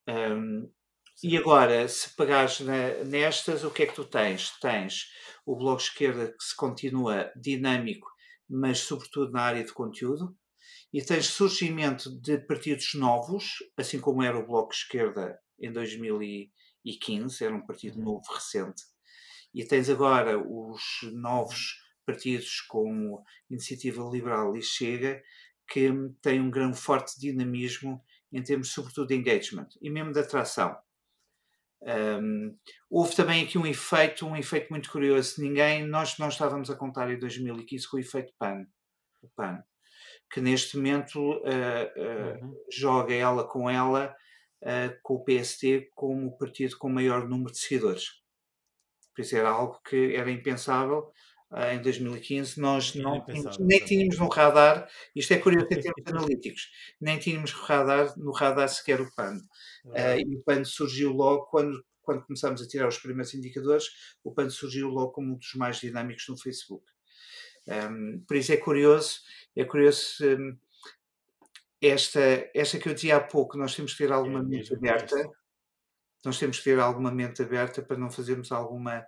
É? 0.08 0.34
Um, 0.34 0.72
e 1.24 1.36
agora, 1.36 1.88
se 1.88 2.16
pegares 2.16 2.60
na, 2.62 3.04
nestas, 3.06 3.64
o 3.64 3.72
que 3.72 3.84
é 3.84 3.86
que 3.88 3.96
tu 3.96 4.06
tens? 4.06 4.52
Tens 4.60 5.12
o 5.46 5.56
Bloco 5.56 5.82
de 5.82 5.90
Esquerda 5.90 6.28
que 6.32 6.44
se 6.44 6.56
continua 6.56 7.32
dinâmico, 7.36 8.08
mas 8.48 8.80
sobretudo 8.80 9.32
na 9.32 9.42
área 9.42 9.64
de 9.64 9.74
conteúdo, 9.74 10.38
e 10.92 11.02
tens 11.02 11.28
surgimento 11.28 12.10
de 12.20 12.38
partidos 12.40 12.94
novos, 12.96 13.58
assim 13.78 14.00
como 14.00 14.24
era 14.24 14.38
o 14.38 14.46
Bloco 14.46 14.72
de 14.72 14.78
Esquerda 14.78 15.40
em 15.60 15.72
2015, 15.72 17.44
era 17.44 17.56
um 17.56 17.66
partido 17.66 18.00
uhum. 18.00 18.06
novo, 18.06 18.34
recente, 18.34 18.84
e 19.54 19.64
tens 19.64 19.90
agora 19.90 20.38
os 20.38 20.82
novos 21.14 21.80
partidos 22.06 22.62
como 22.62 23.24
Iniciativa 23.50 24.04
Liberal 24.04 24.56
e 24.58 24.64
Chega, 24.64 25.22
que 25.68 25.92
têm 26.22 26.42
um 26.42 26.50
grande 26.50 26.80
forte 26.80 27.20
dinamismo 27.20 28.04
em 28.32 28.42
termos, 28.42 28.72
sobretudo, 28.72 29.08
de 29.08 29.16
engagement 29.16 29.68
e 29.80 29.90
mesmo 29.90 30.12
de 30.12 30.20
atração. 30.20 30.76
Um, 31.82 32.58
houve 32.90 33.16
também 33.16 33.44
aqui 33.44 33.58
um 33.58 33.66
efeito, 33.66 34.26
um 34.26 34.36
efeito 34.36 34.70
muito 34.70 34.92
curioso. 34.92 35.42
Ninguém, 35.42 35.86
nós 35.86 36.18
não 36.18 36.30
estávamos 36.30 36.70
a 36.70 36.76
contar 36.76 37.12
em 37.12 37.20
2015 37.20 37.88
com 37.88 37.98
o 37.98 38.00
efeito 38.00 38.34
PAN. 38.38 38.66
O 39.22 39.30
PAN 39.30 39.64
que 40.30 40.40
neste 40.40 40.78
momento 40.78 41.20
uh, 41.20 41.40
uh, 41.40 42.46
uhum. 42.46 42.56
joga 42.72 43.14
ela 43.14 43.44
com 43.44 43.70
ela 43.70 44.16
uh, 44.62 45.00
com 45.02 45.16
o 45.16 45.24
PST 45.24 45.90
como 45.96 46.28
o 46.28 46.38
partido 46.38 46.78
com 46.78 46.90
maior 46.90 47.28
número 47.28 47.52
de 47.52 47.60
seguidores. 47.60 48.22
Por 49.16 49.22
isso 49.22 49.36
era 49.36 49.50
algo 49.50 49.82
que 49.84 50.16
era 50.16 50.32
impensável. 50.32 51.12
em 51.74 51.82
2015 51.82 52.62
nós 52.62 52.94
não 52.94 53.26
tínhamos, 53.26 53.58
nem 53.60 53.84
tínhamos 53.84 54.20
no 54.20 54.30
radar, 54.30 54.88
isto 55.16 55.34
é 55.34 55.40
curioso 55.40 55.68
em 55.72 55.80
termos 55.82 56.06
analíticos, 56.06 56.70
nem 57.02 57.18
tínhamos 57.18 57.52
no 57.52 57.62
radar, 57.62 58.18
no 58.18 58.32
radar 58.32 58.70
sequer 58.70 59.02
o 59.02 59.12
PAN. 59.16 59.38
e 60.18 60.36
o 60.36 60.44
PAN 60.44 60.64
surgiu 60.64 61.12
logo 61.12 61.48
quando, 61.48 61.84
quando 62.02 62.24
começámos 62.24 62.62
a 62.62 62.68
tirar 62.68 62.88
os 62.88 63.00
primeiros 63.00 63.34
indicadores, 63.34 63.86
o 64.24 64.32
PAN 64.32 64.50
surgiu 64.50 64.90
logo 64.90 65.12
como 65.12 65.34
um 65.34 65.38
dos 65.38 65.54
mais 65.56 65.78
dinâmicos 65.78 66.26
no 66.30 66.38
Facebook. 66.38 66.86
Um, 67.70 68.24
por 68.28 68.36
isso 68.36 68.52
é 68.52 68.58
curioso, 68.58 69.22
é 69.56 69.64
curioso 69.64 70.26
um, 70.26 70.58
esta, 71.80 72.50
esta 72.54 72.80
que 72.80 72.90
eu 72.90 72.94
dizia 72.94 73.18
há 73.18 73.20
pouco, 73.22 73.58
nós 73.58 73.76
temos 73.76 73.92
que 73.94 74.00
ter 74.00 74.12
alguma 74.12 74.40
é, 74.40 74.44
mente 74.44 74.74
aberta, 74.74 75.30
nós 76.26 76.40
temos 76.40 76.58
que 76.58 76.64
ter 76.64 76.80
alguma 76.80 77.12
mente 77.12 77.42
aberta 77.44 77.82
para 77.82 77.98
não 77.98 78.10
fazermos 78.10 78.52
alguma, 78.52 79.00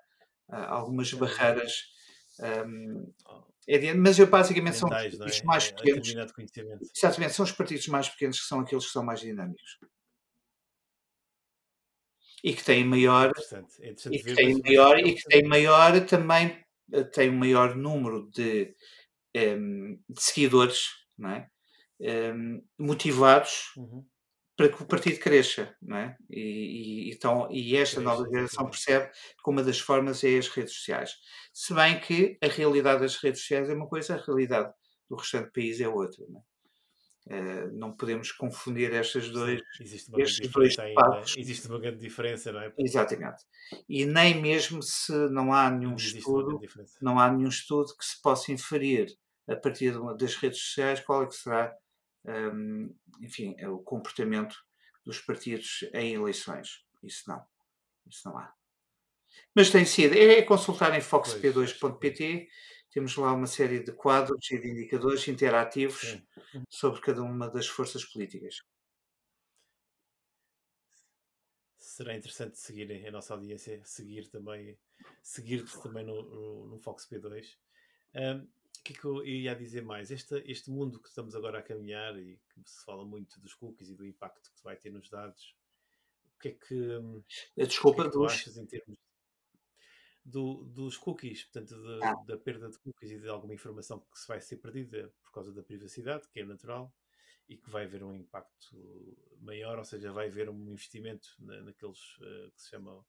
uh, 0.50 0.56
algumas 0.67 1.12
barreiras. 1.13 1.86
Um, 2.39 3.12
é, 3.67 3.93
mas 3.93 4.17
eu 4.17 4.28
basicamente 4.28 4.78
são 4.78 4.89
os 4.89 4.95
partidos 4.95 5.39
é? 5.39 5.43
mais 5.43 5.67
é, 5.67 5.74
pequenos. 5.74 6.15
Exatamente, 6.95 7.34
são 7.34 7.45
os 7.45 7.52
partidos 7.52 7.88
mais 7.88 8.10
pequenos 8.10 8.39
que 8.39 8.45
são 8.45 8.60
aqueles 8.60 8.86
que 8.86 8.91
são 8.91 9.04
mais 9.04 9.19
dinâmicos. 9.19 9.80
E 12.43 12.54
que 12.54 12.63
têm 12.63 12.84
maior, 12.84 13.28
é 13.28 13.30
interessante. 13.30 13.82
É 13.82 13.89
interessante 13.89 14.15
e 14.15 14.24
que 14.24 14.36
têm 14.36 14.62
maior, 14.62 15.00
e 15.00 15.15
que 15.15 15.24
têm 15.24 15.43
maior 15.43 16.06
também 16.06 16.63
tem 17.13 17.30
um 17.30 17.38
maior 17.38 17.76
número 17.76 18.30
de, 18.32 18.76
um, 19.36 19.39
ehm, 19.39 20.00
de 20.10 20.22
seguidores 20.22 20.89
não 21.17 21.30
é? 21.30 21.48
Um, 22.00 22.06
ehm, 22.08 22.62
motivados 22.80 23.72
uhum. 23.78 24.06
para 24.58 24.70
que 24.70 24.82
o 24.82 24.86
partido 24.86 25.20
cresça. 25.20 25.76
Não 25.82 25.98
é? 25.98 26.17
e, 26.30 27.10
e, 27.10 27.12
então, 27.13 27.48
e 27.52 27.78
esta 27.78 28.02
nova 28.02 28.28
geração 28.30 28.70
percebe 28.70 29.10
que 29.10 29.50
uma 29.50 29.63
das 29.63 29.80
formas 29.80 30.24
é 30.24 30.38
as 30.38 30.48
redes 30.48 30.74
sociais. 30.74 31.15
Se 31.54 31.74
bem 31.74 32.00
que 32.00 32.38
a 32.41 32.48
realidade 32.48 33.02
das 33.02 33.15
redes 33.17 33.41
sociais 33.41 33.70
é 33.70 33.74
uma 33.74 33.88
coisa, 33.88 34.15
a 34.15 34.26
realidade 34.26 34.74
do 35.10 35.15
restante 35.15 35.46
do 35.46 35.52
país 35.52 35.80
é 35.80 35.88
outra. 35.88 36.26
Não 36.28 36.39
é? 36.39 36.51
Uh, 37.28 37.72
não 37.74 37.92
podemos 37.92 38.32
confundir 38.32 38.92
estas 38.94 39.30
dois, 39.30 39.62
existe 39.80 40.10
uma 40.10 40.22
estes 40.22 40.50
dois 40.50 40.76
passos. 40.96 41.36
Existe 41.38 41.68
uma 41.68 41.80
grande 41.80 42.00
diferença, 42.00 42.52
não 42.52 42.62
é? 42.62 42.74
Exatamente. 42.80 43.44
E 43.88 44.06
nem 44.06 44.42
mesmo 44.42 44.82
se 44.82 45.14
não 45.30 45.54
há 45.54 45.70
nenhum 45.70 45.92
não 45.92 45.96
estudo, 45.96 46.60
não 47.00 47.20
há 47.20 47.32
nenhum 47.32 47.50
estudo 47.50 47.96
que 47.96 48.04
se 48.04 48.20
possa 48.22 48.52
inferir 48.52 49.16
a 49.48 49.56
partir 49.56 49.94
das 50.18 50.36
redes 50.36 50.60
sociais 50.60 51.00
qual 51.00 51.24
é 51.24 51.28
que 51.28 51.36
será, 51.36 51.76
um, 52.26 52.94
enfim, 53.22 53.56
é 53.60 53.70
o 53.70 53.78
comportamento 53.80 54.56
dos 55.06 55.20
partidos 55.20 55.88
em 55.94 56.16
eleições. 56.16 56.84
Isso 57.04 57.24
não. 57.28 57.44
Isso 58.08 58.28
não 58.28 58.38
há. 58.38 58.52
Mas 59.56 59.70
tem 59.70 59.86
sido. 59.86 60.16
É 60.16 60.42
consultar 60.42 60.94
em 60.98 61.02
foxp2.pt 61.02 62.48
temos 62.92 63.16
lá 63.16 63.34
uma 63.34 63.48
série 63.48 63.80
de 63.80 63.92
quadros 63.94 64.52
e 64.52 64.60
de 64.60 64.70
indicadores 64.70 65.26
interativos 65.28 66.02
Sim. 66.02 66.64
sobre 66.70 67.00
cada 67.00 67.24
uma 67.24 67.50
das 67.50 67.66
forças 67.66 68.04
políticas. 68.04 68.62
Será 71.78 72.16
interessante 72.16 72.60
seguir 72.60 73.08
a 73.08 73.12
nossa 73.12 73.34
audiência, 73.34 73.82
seguir 73.86 74.28
também, 74.28 74.78
seguir-te 75.24 75.82
também 75.82 76.06
no, 76.06 76.22
no, 76.24 76.68
no 76.68 76.80
Fox 76.80 77.08
P2. 77.10 77.58
Um, 78.14 78.48
o 78.82 78.84
que 78.84 78.94
é 78.94 78.96
que 78.96 79.06
eu 79.06 79.26
ia 79.26 79.56
dizer 79.56 79.84
mais? 79.84 80.10
Este, 80.10 80.44
este 80.46 80.72
mundo 80.72 81.00
que 81.00 81.08
estamos 81.08 81.36
agora 81.36 81.60
a 81.60 81.62
caminhar 81.62 82.18
e 82.18 82.40
que 82.50 82.62
se 82.66 82.84
fala 82.84 83.06
muito 83.06 83.40
dos 83.40 83.54
cookies 83.54 83.90
e 83.90 83.96
do 83.96 84.06
impacto 84.06 84.52
que 84.56 84.64
vai 84.64 84.76
ter 84.76 84.92
nos 84.92 85.10
dados, 85.10 85.56
o 86.36 86.40
que 86.40 86.48
é 86.50 86.52
que, 86.52 86.98
hum, 86.98 87.24
Desculpa, 87.56 88.10
que, 88.10 88.10
é 88.10 88.12
que 88.12 88.26
achas 88.26 88.58
em 88.58 88.66
termos 88.66 88.98
do, 90.24 90.64
dos 90.66 90.98
cookies, 90.98 91.44
portanto, 91.46 91.76
de, 91.76 92.04
ah. 92.04 92.16
da 92.26 92.38
perda 92.38 92.70
de 92.70 92.78
cookies 92.80 93.12
e 93.12 93.20
de 93.20 93.28
alguma 93.28 93.54
informação 93.54 94.00
que 94.00 94.20
se 94.20 94.28
vai 94.28 94.40
ser 94.40 94.58
perdida 94.58 95.14
por 95.24 95.32
causa 95.32 95.52
da 95.52 95.64
privacidade, 95.64 96.28
que 96.30 96.40
é 96.40 96.46
natural, 96.46 96.94
e 97.50 97.58
que 97.58 97.70
vai 97.70 97.86
haver 97.86 98.04
um 98.04 98.16
impacto 98.16 99.18
maior, 99.40 99.78
ou 99.78 99.84
seja, 99.84 100.12
vai 100.12 100.28
haver 100.28 100.50
um 100.50 100.70
investimento 100.70 101.28
na, 101.40 101.62
naqueles 101.62 102.18
uh, 102.20 102.52
que 102.52 102.62
se 102.62 102.70
chamam 102.70 103.06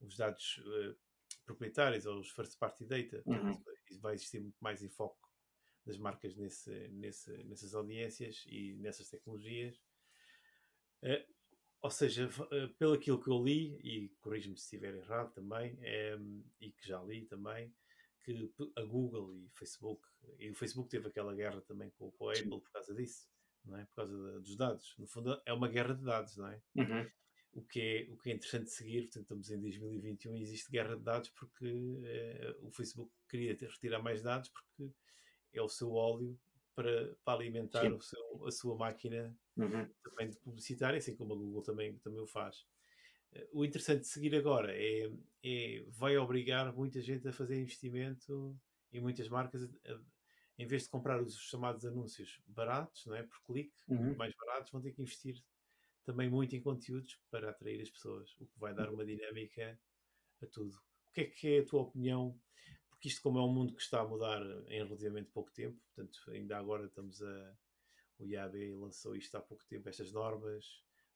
os 0.00 0.16
dados 0.16 0.58
uh, 0.58 0.96
proprietários 1.44 2.06
ou 2.06 2.18
os 2.20 2.30
first 2.30 2.58
party 2.58 2.86
data. 2.86 3.22
Uhum. 3.26 3.62
vai 4.00 4.14
existir 4.14 4.40
muito 4.40 4.56
mais 4.60 4.82
enfoque 4.82 5.20
das 5.84 5.98
marcas 5.98 6.36
nesse, 6.36 6.88
nesse, 6.88 7.30
nessas 7.44 7.74
audiências 7.74 8.44
e 8.46 8.76
nessas 8.78 9.10
tecnologias. 9.10 9.76
Uh, 11.02 11.41
ou 11.82 11.90
seja, 11.90 12.28
uh, 12.28 12.68
pelo 12.78 12.94
aquilo 12.94 13.20
que 13.20 13.28
eu 13.28 13.42
li, 13.42 13.76
e 13.82 14.08
corrijo-me 14.20 14.56
se 14.56 14.64
estiver 14.64 14.94
errado 14.94 15.32
também, 15.34 15.76
é, 15.82 16.16
e 16.60 16.70
que 16.70 16.86
já 16.86 17.02
li 17.02 17.26
também, 17.26 17.74
que 18.22 18.52
a 18.76 18.82
Google 18.82 19.34
e 19.34 19.50
Facebook, 19.50 20.06
e 20.38 20.48
o 20.48 20.54
Facebook 20.54 20.88
teve 20.88 21.08
aquela 21.08 21.34
guerra 21.34 21.60
também 21.62 21.90
com, 21.90 22.10
com 22.12 22.28
a 22.28 22.32
Apple 22.32 22.60
por 22.60 22.70
causa 22.70 22.94
disso, 22.94 23.28
não 23.64 23.76
é? 23.76 23.84
Por 23.84 23.96
causa 23.96 24.16
de, 24.16 24.38
dos 24.38 24.56
dados. 24.56 24.94
No 24.96 25.08
fundo, 25.08 25.42
é 25.44 25.52
uma 25.52 25.68
guerra 25.68 25.94
de 25.94 26.04
dados, 26.04 26.36
não 26.36 26.46
é? 26.46 26.62
Uhum. 26.76 27.10
O, 27.54 27.62
que 27.62 27.80
é 27.80 28.12
o 28.12 28.16
que 28.16 28.30
é 28.30 28.34
interessante 28.34 28.70
seguir, 28.70 29.02
portanto, 29.02 29.22
estamos 29.22 29.50
em 29.50 29.60
2021 29.60 30.36
e 30.36 30.42
existe 30.42 30.70
guerra 30.70 30.96
de 30.96 31.02
dados 31.02 31.30
porque 31.30 31.66
eh, 32.04 32.56
o 32.60 32.70
Facebook 32.70 33.12
queria 33.28 33.56
ter, 33.56 33.68
retirar 33.68 34.00
mais 34.00 34.22
dados 34.22 34.48
porque 34.48 34.94
é 35.52 35.60
o 35.60 35.68
seu 35.68 35.92
óleo 35.92 36.38
para, 36.74 37.14
para 37.24 37.38
alimentar 37.38 37.92
o 37.92 38.00
seu, 38.00 38.46
a 38.46 38.50
sua 38.50 38.76
máquina 38.76 39.34
uhum. 39.56 39.88
também 40.02 40.30
de 40.30 40.36
publicitária, 40.38 40.98
assim 40.98 41.16
como 41.16 41.34
a 41.34 41.36
Google 41.36 41.62
também, 41.62 41.98
também 41.98 42.20
o 42.20 42.26
faz. 42.26 42.66
O 43.52 43.64
interessante 43.64 44.00
de 44.00 44.08
seguir 44.08 44.34
agora 44.34 44.72
é, 44.74 45.10
é 45.42 45.84
vai 45.88 46.16
obrigar 46.18 46.72
muita 46.74 47.00
gente 47.00 47.26
a 47.26 47.32
fazer 47.32 47.60
investimento 47.60 48.54
e 48.92 49.00
muitas 49.00 49.28
marcas, 49.28 49.62
a, 49.64 50.00
em 50.58 50.66
vez 50.66 50.82
de 50.84 50.90
comprar 50.90 51.20
os 51.22 51.36
chamados 51.36 51.84
anúncios 51.84 52.40
baratos, 52.46 53.06
não 53.06 53.14
é, 53.14 53.22
por 53.22 53.42
clique, 53.44 53.74
uhum. 53.88 54.14
mais 54.16 54.34
baratos, 54.34 54.70
vão 54.70 54.82
ter 54.82 54.92
que 54.92 55.00
investir 55.00 55.42
também 56.04 56.28
muito 56.28 56.54
em 56.54 56.60
conteúdos 56.60 57.18
para 57.30 57.50
atrair 57.50 57.80
as 57.80 57.90
pessoas, 57.90 58.34
o 58.40 58.46
que 58.46 58.58
vai 58.58 58.74
dar 58.74 58.90
uma 58.90 59.04
dinâmica 59.04 59.78
a 60.42 60.46
tudo. 60.46 60.76
O 60.76 61.12
que 61.14 61.20
é 61.22 61.24
que 61.24 61.56
é 61.56 61.58
a 61.60 61.66
tua 61.66 61.82
opinião? 61.82 62.38
Porque 63.02 63.08
isto, 63.08 63.20
como 63.20 63.40
é 63.40 63.42
um 63.42 63.52
mundo 63.52 63.74
que 63.74 63.82
está 63.82 64.00
a 64.00 64.06
mudar 64.06 64.40
em 64.68 64.84
relativamente 64.84 65.28
pouco 65.32 65.50
tempo, 65.50 65.76
portanto, 65.86 66.20
ainda 66.30 66.56
agora 66.56 66.86
estamos 66.86 67.20
a. 67.20 67.52
O 68.20 68.24
IAB 68.24 68.76
lançou 68.76 69.16
isto 69.16 69.36
há 69.36 69.40
pouco 69.40 69.64
tempo, 69.66 69.88
estas 69.88 70.12
normas, 70.12 70.64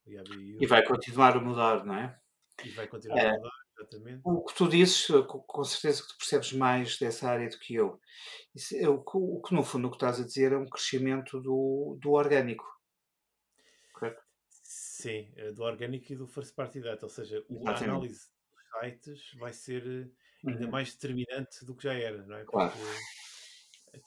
e, 0.05 0.17
e 0.61 0.67
vai 0.67 0.85
continuar 0.85 1.37
a 1.37 1.41
mudar, 1.41 1.85
não 1.85 1.95
é? 1.95 2.21
E 2.65 2.71
vai 2.71 2.89
continuar 2.89 3.19
é, 3.19 3.29
a 3.29 3.37
mudar, 3.37 3.53
exatamente. 3.73 4.21
O 4.25 4.45
que 4.45 4.55
tu 4.57 4.69
dizes, 4.69 5.07
com 5.29 5.63
certeza 5.63 6.03
que 6.03 6.09
tu 6.09 6.19
percebes 6.19 6.53
mais 6.55 6.99
dessa 6.99 7.29
área 7.29 7.49
do 7.49 7.57
que 7.57 7.77
eu. 7.77 8.01
Isso, 8.53 8.75
é, 8.75 8.89
o, 8.89 9.01
que, 9.05 9.17
o 9.17 9.41
que, 9.41 9.55
no 9.55 9.63
fundo, 9.63 9.87
o 9.87 9.91
que 9.91 9.97
estás 9.97 10.21
a 10.21 10.25
dizer 10.25 10.51
é 10.51 10.57
um 10.57 10.67
crescimento 10.67 11.41
do, 11.41 11.97
do 12.03 12.11
orgânico. 12.11 12.67
Correto? 13.93 14.21
Sim, 14.49 15.33
é 15.37 15.53
do 15.53 15.63
orgânico 15.63 16.13
e 16.13 16.17
do 16.17 16.27
first 16.27 16.53
party 16.53 16.81
data, 16.81 17.07
ou 17.07 17.11
seja, 17.11 17.47
a 17.65 17.71
análise 17.71 18.29
dos 18.29 18.81
sites 18.81 19.35
vai 19.39 19.53
ser 19.53 19.87
eh, 19.87 20.26
ainda 20.47 20.65
uhum. 20.65 20.71
mais 20.71 20.93
determinante 20.93 21.65
do 21.65 21.75
que 21.75 21.85
já 21.85 21.95
era, 21.95 22.25
não 22.25 22.37
é? 22.37 22.45
Porque, 22.45 22.53
claro. 22.53 22.73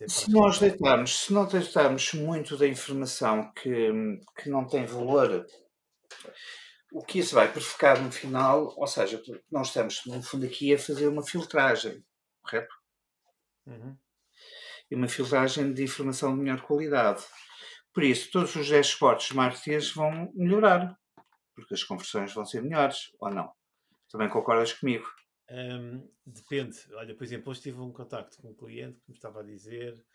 Se 0.08 0.32
nós 0.32 0.60
deitarmos, 0.60 1.26
se 1.26 1.34
não 1.34 1.46
deitarmos 1.46 2.14
muito 2.14 2.56
da 2.56 2.68
informação 2.68 3.52
que, 3.54 3.92
que 4.38 4.50
não 4.50 4.68
tem 4.68 4.86
valor 4.86 5.46
o 6.92 7.04
que 7.04 7.20
isso 7.20 7.36
vai 7.36 7.48
verificar 7.48 8.02
no 8.02 8.12
final, 8.12 8.74
ou 8.76 8.88
seja, 8.88 9.22
nós 9.52 9.68
estamos, 9.68 10.04
no 10.06 10.22
fundo, 10.24 10.46
aqui 10.46 10.74
a 10.74 10.80
fazer 10.80 11.08
uma 11.08 11.24
filtragem, 11.24 12.04
correto? 12.42 12.74
Uhum. 13.68 13.96
E 14.90 14.96
uma 14.96 15.08
filtragem 15.08 15.72
de 15.72 15.84
informação 15.84 16.36
de 16.36 16.42
melhor 16.42 16.62
qualidade. 16.62 17.24
Por 17.94 18.04
isso, 18.04 18.32
todos 18.32 18.56
os 18.56 18.68
dashboards 18.68 19.32
marketeers 19.32 19.94
vão 19.94 20.32
melhorar, 20.34 20.98
porque 21.54 21.76
as 21.76 21.84
conversões 21.84 22.34
vão 22.34 22.46
ser 22.46 22.64
melhores, 22.64 23.12
ou 23.20 23.30
não? 23.30 23.52
Também 24.10 24.30
concordas 24.30 24.74
comigo? 24.74 25.06
Um, 25.52 26.08
depende. 26.26 26.78
Olha, 26.94 27.16
por 27.16 27.24
exemplo, 27.24 27.50
hoje 27.52 27.62
tive 27.62 27.80
um 27.80 27.92
contacto 27.92 28.42
com 28.42 28.50
um 28.50 28.54
cliente 28.54 29.02
que 29.02 29.10
me 29.10 29.16
estava 29.16 29.40
a 29.40 29.44
dizer 29.44 30.06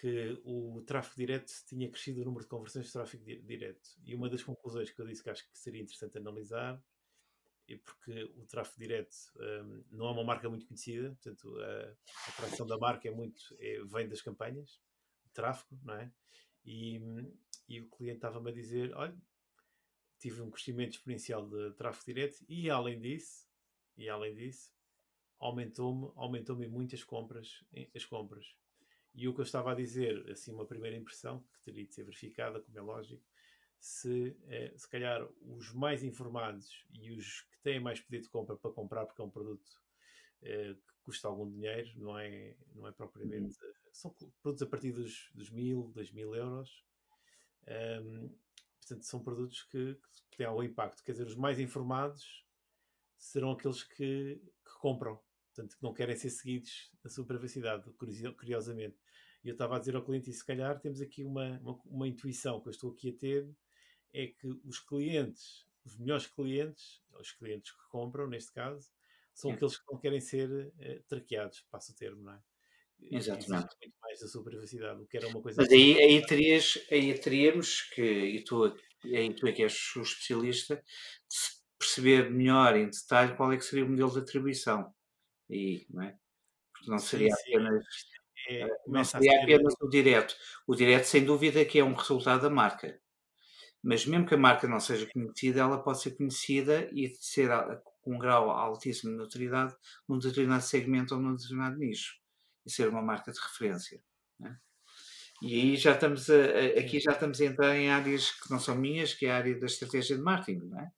que 0.00 0.40
o 0.44 0.80
tráfego 0.86 1.16
direto 1.16 1.52
tinha 1.66 1.90
crescido 1.90 2.22
o 2.22 2.24
número 2.24 2.44
de 2.44 2.48
conversões 2.48 2.86
de 2.86 2.92
tráfego 2.92 3.24
di 3.24 3.40
direto. 3.42 3.90
E 4.04 4.14
uma 4.14 4.28
das 4.28 4.42
conclusões 4.42 4.90
que 4.90 5.00
eu 5.00 5.06
disse 5.06 5.22
que 5.22 5.30
acho 5.30 5.50
que 5.50 5.58
seria 5.58 5.82
interessante 5.82 6.16
analisar 6.18 6.82
é 7.68 7.76
porque 7.76 8.24
o 8.36 8.46
tráfego 8.46 8.78
direto 8.78 9.14
um, 9.36 9.84
não 9.90 10.08
é 10.08 10.10
uma 10.12 10.24
marca 10.24 10.48
muito 10.48 10.66
conhecida, 10.66 11.10
portanto, 11.10 11.56
a, 11.60 12.30
atração 12.30 12.66
da 12.66 12.76
marca 12.78 13.08
é 13.08 13.10
muito, 13.10 13.40
é, 13.58 13.80
vem 13.84 14.08
das 14.08 14.20
campanhas, 14.20 14.80
tráfego, 15.32 15.80
não 15.84 15.94
é? 15.94 16.12
E, 16.64 17.00
e 17.68 17.80
o 17.80 17.88
cliente 17.88 18.16
estava-me 18.16 18.50
a 18.50 18.54
dizer: 18.54 18.92
olha, 18.94 19.16
tive 20.18 20.42
um 20.42 20.50
crescimento 20.50 20.92
exponencial 20.92 21.48
de 21.48 21.72
tráfego 21.74 22.06
direto 22.06 22.44
e 22.48 22.68
além 22.68 23.00
disso, 23.00 23.49
e 24.00 24.08
além 24.08 24.34
disso, 24.34 24.72
aumentou-me 25.38 26.10
aumentou-me 26.16 26.66
muitas 26.66 27.04
compras, 27.04 27.64
as 27.94 28.04
compras. 28.04 28.56
E 29.14 29.28
o 29.28 29.34
que 29.34 29.40
eu 29.40 29.44
estava 29.44 29.72
a 29.72 29.74
dizer, 29.74 30.28
assim, 30.30 30.52
uma 30.52 30.66
primeira 30.66 30.96
impressão, 30.96 31.42
que 31.52 31.62
teria 31.64 31.84
de 31.84 31.94
ser 31.94 32.04
verificada, 32.04 32.60
como 32.60 32.78
é 32.78 32.80
lógico, 32.80 33.24
se, 33.78 34.36
eh, 34.46 34.72
se 34.76 34.88
calhar 34.88 35.26
os 35.42 35.72
mais 35.72 36.04
informados 36.04 36.86
e 36.92 37.10
os 37.10 37.42
que 37.42 37.60
têm 37.62 37.80
mais 37.80 38.00
pedido 38.00 38.24
de 38.24 38.30
compra 38.30 38.56
para 38.56 38.70
comprar, 38.70 39.06
porque 39.06 39.20
é 39.20 39.24
um 39.24 39.30
produto 39.30 39.70
eh, 40.42 40.74
que 40.74 40.94
custa 41.02 41.28
algum 41.28 41.50
dinheiro, 41.50 41.90
não 41.96 42.18
é, 42.18 42.56
não 42.74 42.86
é 42.86 42.92
propriamente. 42.92 43.58
Uhum. 43.62 43.72
São 43.92 44.14
produtos 44.42 44.62
a 44.62 44.66
partir 44.66 44.92
dos, 44.92 45.30
dos 45.34 45.50
mil, 45.50 45.90
dois 45.94 46.12
mil 46.12 46.34
euros. 46.34 46.84
Um, 47.66 48.34
portanto, 48.78 49.04
são 49.04 49.22
produtos 49.22 49.62
que, 49.64 49.98
que, 50.30 50.36
têm 50.36 50.46
algum 50.46 50.62
impacto. 50.62 51.02
Quer 51.02 51.12
dizer, 51.12 51.26
os 51.26 51.36
mais 51.36 51.58
informados 51.58 52.46
serão 53.20 53.52
aqueles 53.52 53.82
que, 53.82 54.40
que 54.64 54.78
compram 54.80 55.20
portanto, 55.60 55.76
que 55.76 55.82
não 55.82 55.92
querem 55.92 56.16
ser 56.16 56.30
seguidos 56.30 56.90
na 57.02 57.10
sua 57.10 57.26
privacidade, 57.26 57.84
curiosamente. 58.36 58.96
E 59.44 59.48
eu 59.48 59.52
estava 59.52 59.76
a 59.76 59.78
dizer 59.78 59.96
ao 59.96 60.04
cliente, 60.04 60.30
e 60.30 60.32
se 60.32 60.44
calhar 60.44 60.78
temos 60.80 61.00
aqui 61.00 61.24
uma, 61.24 61.58
uma, 61.60 61.80
uma, 61.86 62.08
intuição 62.08 62.60
que 62.60 62.68
eu 62.68 62.72
estou 62.72 62.92
aqui 62.92 63.10
a 63.10 63.18
ter, 63.18 63.48
é 64.12 64.26
que 64.26 64.48
os 64.64 64.78
clientes, 64.78 65.66
os 65.84 65.96
melhores 65.96 66.26
clientes, 66.26 67.02
os 67.18 67.32
clientes 67.32 67.72
que 67.72 67.88
compram, 67.90 68.28
neste 68.28 68.52
caso, 68.52 68.90
são 69.34 69.50
aqueles 69.50 69.78
que 69.78 69.84
não 69.90 69.98
querem 69.98 70.20
ser 70.20 70.50
uh, 70.50 71.02
traqueados, 71.08 71.64
passo 71.70 71.92
o 71.92 71.94
termo, 71.94 72.22
não 72.22 72.34
é? 72.34 72.42
Exatamente. 73.02 73.74
Muito 73.80 73.96
mais 74.02 74.20
da 74.20 74.28
sua 74.28 74.44
privacidade, 74.44 75.00
o 75.00 75.06
que 75.06 75.16
era 75.16 75.28
uma 75.28 75.40
coisa... 75.40 75.62
Mas 75.62 75.72
aí, 75.72 75.98
aí, 75.98 76.26
terias, 76.26 76.78
aí 76.90 77.18
teríamos 77.18 77.80
que, 77.94 78.02
e 78.02 78.44
tu, 78.44 78.64
aí 79.04 79.32
tu 79.34 79.46
é 79.46 79.52
que 79.52 79.62
és 79.62 79.96
o 79.96 80.02
especialista, 80.02 80.84
perceber 81.90 82.30
melhor 82.30 82.76
em 82.76 82.88
detalhe 82.88 83.34
qual 83.36 83.52
é 83.52 83.56
que 83.56 83.64
seria 83.64 83.84
o 83.84 83.88
modelo 83.88 84.12
de 84.12 84.18
atribuição 84.20 84.94
aí, 85.50 85.86
não 85.90 86.02
é? 86.02 86.16
Porque 86.72 86.90
não 86.90 86.98
seria 86.98 87.34
sim, 87.34 87.42
sim. 87.42 87.54
apenas. 87.54 87.84
É, 88.48 88.60
eh, 88.62 88.76
não 88.86 89.04
seria 89.04 89.42
apenas 89.42 89.74
o 89.80 89.88
direto. 89.88 90.36
O 90.66 90.74
direto, 90.74 91.04
sem 91.04 91.24
dúvida, 91.24 91.64
que 91.64 91.78
é 91.78 91.84
um 91.84 91.94
resultado 91.94 92.42
da 92.42 92.50
marca. 92.50 92.98
Mas 93.82 94.06
mesmo 94.06 94.26
que 94.26 94.34
a 94.34 94.38
marca 94.38 94.68
não 94.68 94.78
seja 94.78 95.06
conhecida, 95.10 95.60
ela 95.60 95.82
pode 95.82 96.00
ser 96.00 96.12
conhecida 96.12 96.88
e 96.92 97.08
ser 97.18 97.50
com 98.02 98.14
um 98.14 98.18
grau 98.18 98.50
altíssimo 98.50 99.12
de 99.12 99.18
notoriedade 99.18 99.74
num 100.08 100.18
determinado 100.18 100.62
segmento 100.62 101.14
ou 101.14 101.20
num 101.20 101.34
determinado 101.34 101.76
nicho. 101.76 102.14
E 102.64 102.70
ser 102.70 102.88
uma 102.88 103.02
marca 103.02 103.32
de 103.32 103.40
referência. 103.40 104.02
É? 104.44 104.54
E 105.42 105.54
aí 105.54 105.76
já 105.76 105.92
estamos 105.92 106.28
a, 106.28 106.34
a, 106.34 106.80
aqui 106.80 107.00
já 107.00 107.12
estamos 107.12 107.40
a 107.40 107.44
entrar 107.44 107.76
em 107.76 107.90
áreas 107.90 108.30
que 108.30 108.50
não 108.50 108.60
são 108.60 108.74
minhas, 108.74 109.14
que 109.14 109.26
é 109.26 109.32
a 109.32 109.36
área 109.36 109.58
da 109.58 109.66
estratégia 109.66 110.16
de 110.16 110.22
marketing, 110.22 110.66
não 110.66 110.80
é? 110.80 110.92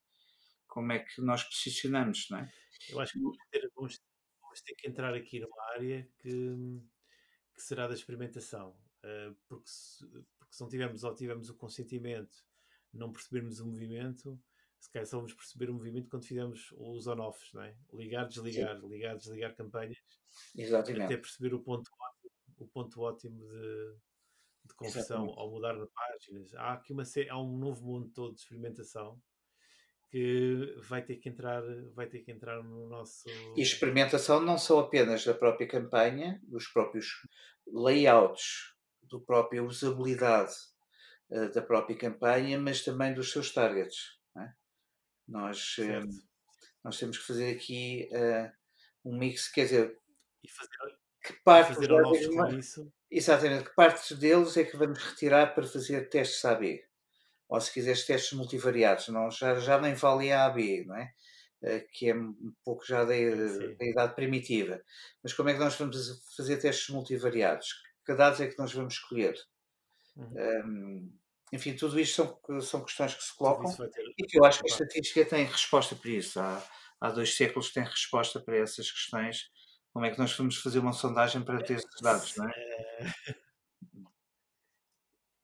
Como 0.72 0.90
é 0.90 1.00
que 1.00 1.20
nós 1.20 1.44
posicionamos, 1.44 2.28
não 2.30 2.38
é? 2.38 2.50
Eu 2.88 2.98
acho 2.98 3.12
que 3.12 3.20
vamos 3.20 3.36
ter, 3.50 3.70
vamos 3.76 4.00
vamos 4.40 4.62
ter 4.62 4.74
que 4.74 4.88
entrar 4.88 5.14
aqui 5.14 5.38
numa 5.38 5.62
área 5.74 6.08
que, 6.18 6.30
que 7.54 7.62
será 7.62 7.86
da 7.86 7.94
experimentação. 7.94 8.70
Uh, 9.04 9.36
porque, 9.46 9.68
se, 9.68 10.06
porque 10.38 10.54
se 10.54 10.60
não 10.62 10.68
tivermos 10.68 11.04
ou 11.04 11.14
tivermos 11.14 11.50
o 11.50 11.56
consentimento, 11.56 12.34
não 12.90 13.12
percebermos 13.12 13.60
o 13.60 13.66
movimento, 13.66 14.40
se 14.78 14.90
calhar 14.90 15.06
só 15.06 15.18
vamos 15.18 15.34
perceber 15.34 15.70
o 15.70 15.74
movimento 15.74 16.08
quando 16.08 16.24
fizermos 16.24 16.72
os 16.72 17.06
on-offs, 17.06 17.52
não 17.52 17.62
é? 17.62 17.76
Ligar, 17.92 18.26
desligar, 18.26 18.80
Sim. 18.80 18.88
ligar, 18.88 19.16
desligar 19.16 19.54
campanhas. 19.54 19.98
Exatamente. 20.56 21.04
Até 21.04 21.16
perceber 21.18 21.54
o 21.54 21.62
ponto 21.62 21.90
ótimo, 22.00 22.32
o 22.58 22.66
ponto 22.66 23.00
ótimo 23.02 23.38
de, 23.46 23.96
de 24.64 24.74
conversão 24.74 25.24
Exatamente. 25.24 25.38
ao 25.38 25.50
mudar 25.50 25.74
de 25.74 25.86
páginas. 25.86 26.54
Há 26.54 26.72
aqui 26.72 26.92
uma, 26.92 27.02
há 27.30 27.40
um 27.40 27.58
novo 27.58 27.84
mundo 27.84 28.10
todo 28.10 28.34
de 28.34 28.40
experimentação 28.40 29.20
que 30.12 30.76
vai 30.86 31.02
ter 31.02 31.16
que 31.16 31.30
entrar, 31.30 31.62
vai 31.94 32.06
ter 32.06 32.18
que 32.18 32.30
entrar 32.30 32.62
no 32.62 32.86
nosso. 32.86 33.24
E 33.56 33.62
experimentação 33.62 34.42
não 34.42 34.58
só 34.58 34.80
apenas 34.80 35.24
da 35.24 35.32
própria 35.32 35.66
campanha, 35.66 36.38
dos 36.42 36.68
próprios 36.68 37.06
layouts, 37.66 38.74
do 39.04 39.18
própria 39.18 39.64
usabilidade 39.64 40.52
uh, 41.30 41.50
da 41.52 41.62
própria 41.62 41.96
campanha, 41.96 42.60
mas 42.60 42.84
também 42.84 43.14
dos 43.14 43.32
seus 43.32 43.54
targets. 43.54 44.18
É? 44.36 44.52
Nós, 45.26 45.78
uh, 45.78 46.06
nós 46.84 46.98
temos 46.98 47.16
que 47.16 47.24
fazer 47.24 47.56
aqui 47.56 48.10
uh, 48.12 48.52
um 49.08 49.16
mix, 49.16 49.48
quer 49.48 49.64
dizer, 49.64 49.98
e 50.44 50.50
fazer, 50.50 50.76
que 51.24 51.32
parte 51.42 51.74
fazer 51.74 51.88
deles, 51.88 52.66
isso. 52.66 52.92
Exatamente, 53.10 53.64
que 53.64 53.74
partes 53.74 54.12
deles 54.18 54.58
é 54.58 54.64
que 54.64 54.76
vamos 54.76 54.98
retirar 54.98 55.54
para 55.54 55.66
fazer 55.66 56.10
testes 56.10 56.44
AB 56.44 56.84
ou 57.52 57.60
se 57.60 57.70
quiseres 57.70 58.06
testes 58.06 58.32
multivariados, 58.32 59.08
não, 59.08 59.30
já, 59.30 59.54
já 59.56 59.78
nem 59.78 59.92
vale 59.92 60.32
a 60.32 60.46
AB, 60.46 60.86
não 60.86 60.96
é? 60.96 61.12
Eh, 61.62 61.80
que 61.92 62.08
é 62.08 62.14
um 62.14 62.54
pouco 62.64 62.82
já 62.86 63.04
da, 63.04 63.12
da, 63.12 63.84
idade 63.84 64.14
primitiva. 64.14 64.80
Mas 65.22 65.34
como 65.34 65.50
é 65.50 65.52
que 65.52 65.58
nós 65.58 65.74
vamos 65.74 66.24
fazer 66.34 66.56
testes 66.56 66.88
multivariados? 66.88 67.74
Que 68.06 68.14
dados 68.14 68.40
é 68.40 68.48
que 68.48 68.58
nós 68.58 68.72
vamos 68.72 68.94
escolher? 68.94 69.34
Uhum. 70.16 70.32
Um, 70.34 71.18
enfim, 71.52 71.76
tudo 71.76 72.00
isto 72.00 72.14
são, 72.14 72.60
são 72.62 72.84
questões 72.86 73.14
que 73.14 73.22
se 73.22 73.36
colocam 73.36 73.70
e 74.16 74.24
que 74.24 74.38
eu 74.38 74.46
acho 74.46 74.60
que 74.60 74.70
a 74.70 74.72
estatística 74.72 75.22
tem 75.26 75.44
resposta 75.44 75.94
para 75.94 76.10
isso. 76.10 76.40
Há, 76.40 76.66
há 77.02 77.10
dois 77.10 77.36
séculos 77.36 77.70
tem 77.70 77.84
resposta 77.84 78.40
para 78.40 78.56
essas 78.56 78.90
questões. 78.90 79.50
Como 79.92 80.06
é 80.06 80.10
que 80.10 80.18
nós 80.18 80.34
vamos 80.34 80.56
fazer 80.56 80.78
uma 80.78 80.94
sondagem 80.94 81.42
para 81.42 81.62
ter 81.62 81.74
esses 81.74 82.00
dados, 82.00 82.34
não 82.34 82.48
é? 82.48 83.41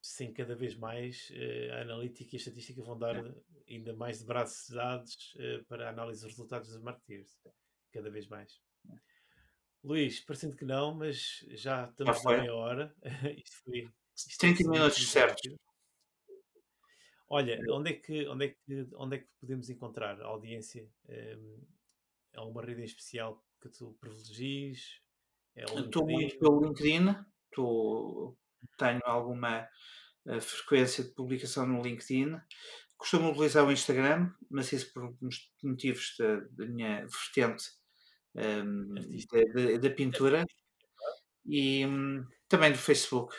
Sim, 0.09 0.33
cada 0.33 0.55
vez 0.55 0.75
mais 0.75 1.29
uh, 1.29 1.73
a 1.73 1.81
analítica 1.81 2.31
e 2.33 2.37
a 2.37 2.39
estatística 2.39 2.81
vão 2.81 2.97
dar 2.97 3.15
é. 3.15 3.35
ainda 3.69 3.95
mais 3.95 4.17
de 4.17 4.25
braços 4.25 4.67
dados 4.75 5.35
uh, 5.35 5.63
para 5.65 5.85
a 5.85 5.89
análise 5.91 6.21
dos 6.21 6.31
resultados 6.31 6.69
dos 6.69 6.81
marketeers. 6.81 7.39
Cada 7.91 8.09
vez 8.09 8.27
mais. 8.27 8.59
É. 8.89 8.95
Luís, 9.83 10.19
parecendo 10.19 10.55
que 10.55 10.65
não, 10.65 10.95
mas 10.95 11.45
já 11.49 11.85
estamos 11.85 12.23
na 12.23 12.37
meia 12.37 12.55
hora. 12.55 12.95
isto 13.37 13.63
foi. 13.63 13.87
Isto 14.15 14.39
30 14.39 14.69
minutos, 14.71 15.07
certo. 15.07 15.59
Olha, 17.29 17.59
onde 17.69 17.91
é, 17.91 17.93
que, 17.93 18.27
onde, 18.27 18.45
é 18.45 18.49
que, 18.49 18.87
onde 18.95 19.15
é 19.15 19.19
que 19.19 19.29
podemos 19.39 19.69
encontrar 19.69 20.19
a 20.19 20.25
audiência? 20.25 20.89
Um, 21.07 21.67
é 22.33 22.41
uma 22.41 22.65
rede 22.65 22.81
em 22.81 22.85
especial 22.85 23.45
que 23.61 23.69
tu 23.69 23.95
privilegies? 24.01 25.03
É 25.55 25.65
Estou 25.65 26.07
muito 26.07 26.39
pelo 26.39 26.63
LinkedIn, 26.63 27.15
Estou, 27.45 28.35
tenho 28.77 29.01
alguma 29.05 29.67
uh, 30.25 30.41
frequência 30.41 31.03
de 31.03 31.13
publicação 31.13 31.65
no 31.65 31.81
LinkedIn. 31.81 32.37
Costumo 32.97 33.31
utilizar 33.31 33.65
o 33.65 33.71
Instagram, 33.71 34.31
mas 34.49 34.71
isso 34.73 34.91
por 34.93 35.15
motivos 35.63 36.15
da, 36.19 36.39
da 36.51 36.65
minha 36.65 37.07
vertente 37.07 37.65
um, 38.35 38.93
da, 38.93 39.77
da, 39.77 39.89
pintura. 39.89 40.45
E 41.45 41.85
um, 41.85 42.25
também 42.47 42.71
do 42.71 42.77
Facebook. 42.77 43.35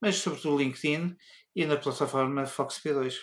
Mas 0.00 0.16
sobretudo 0.16 0.54
o 0.54 0.58
LinkedIn 0.58 1.16
e 1.54 1.66
na 1.66 1.76
plataforma 1.76 2.46
Fox 2.46 2.80
P2. 2.80 3.18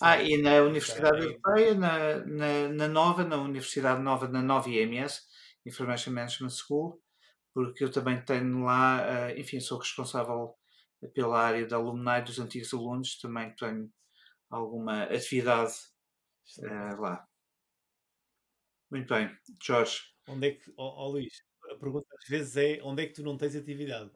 Ah, 0.00 0.20
e 0.20 0.36
na 0.42 0.62
Universidade 0.62 1.22
Europeia, 1.22 1.74
na, 1.74 2.18
na, 2.26 2.68
na, 2.68 2.88
Nova, 2.88 3.24
na 3.24 3.36
Universidade 3.36 4.02
Nova, 4.02 4.26
na 4.26 4.42
Nova 4.42 4.68
IMS, 4.68 5.22
Information 5.64 6.12
Management 6.12 6.50
School, 6.50 7.00
porque 7.54 7.84
eu 7.84 7.90
também 7.90 8.24
tenho 8.24 8.64
lá, 8.64 9.28
uh, 9.30 9.38
enfim, 9.38 9.60
sou 9.60 9.78
responsável 9.78 10.54
pela 11.14 11.40
área 11.40 11.66
da 11.66 11.76
alumni 11.76 12.22
dos 12.22 12.38
antigos 12.38 12.72
alunos, 12.72 13.18
também 13.18 13.54
tenho 13.56 13.90
alguma 14.50 15.04
atividade 15.04 15.72
uh, 16.58 17.00
lá. 17.00 17.26
Muito 18.90 19.08
bem, 19.08 19.30
Jorge. 19.62 20.00
Onde 20.28 20.48
é 20.48 20.50
que, 20.52 20.70
oh, 20.76 21.06
oh, 21.06 21.08
Luís, 21.12 21.32
a 21.70 21.76
pergunta 21.76 22.06
às 22.16 22.28
vezes 22.28 22.56
é 22.56 22.82
onde 22.82 23.02
é 23.02 23.06
que 23.06 23.14
tu 23.14 23.22
não 23.22 23.36
tens 23.36 23.56
atividade? 23.56 24.10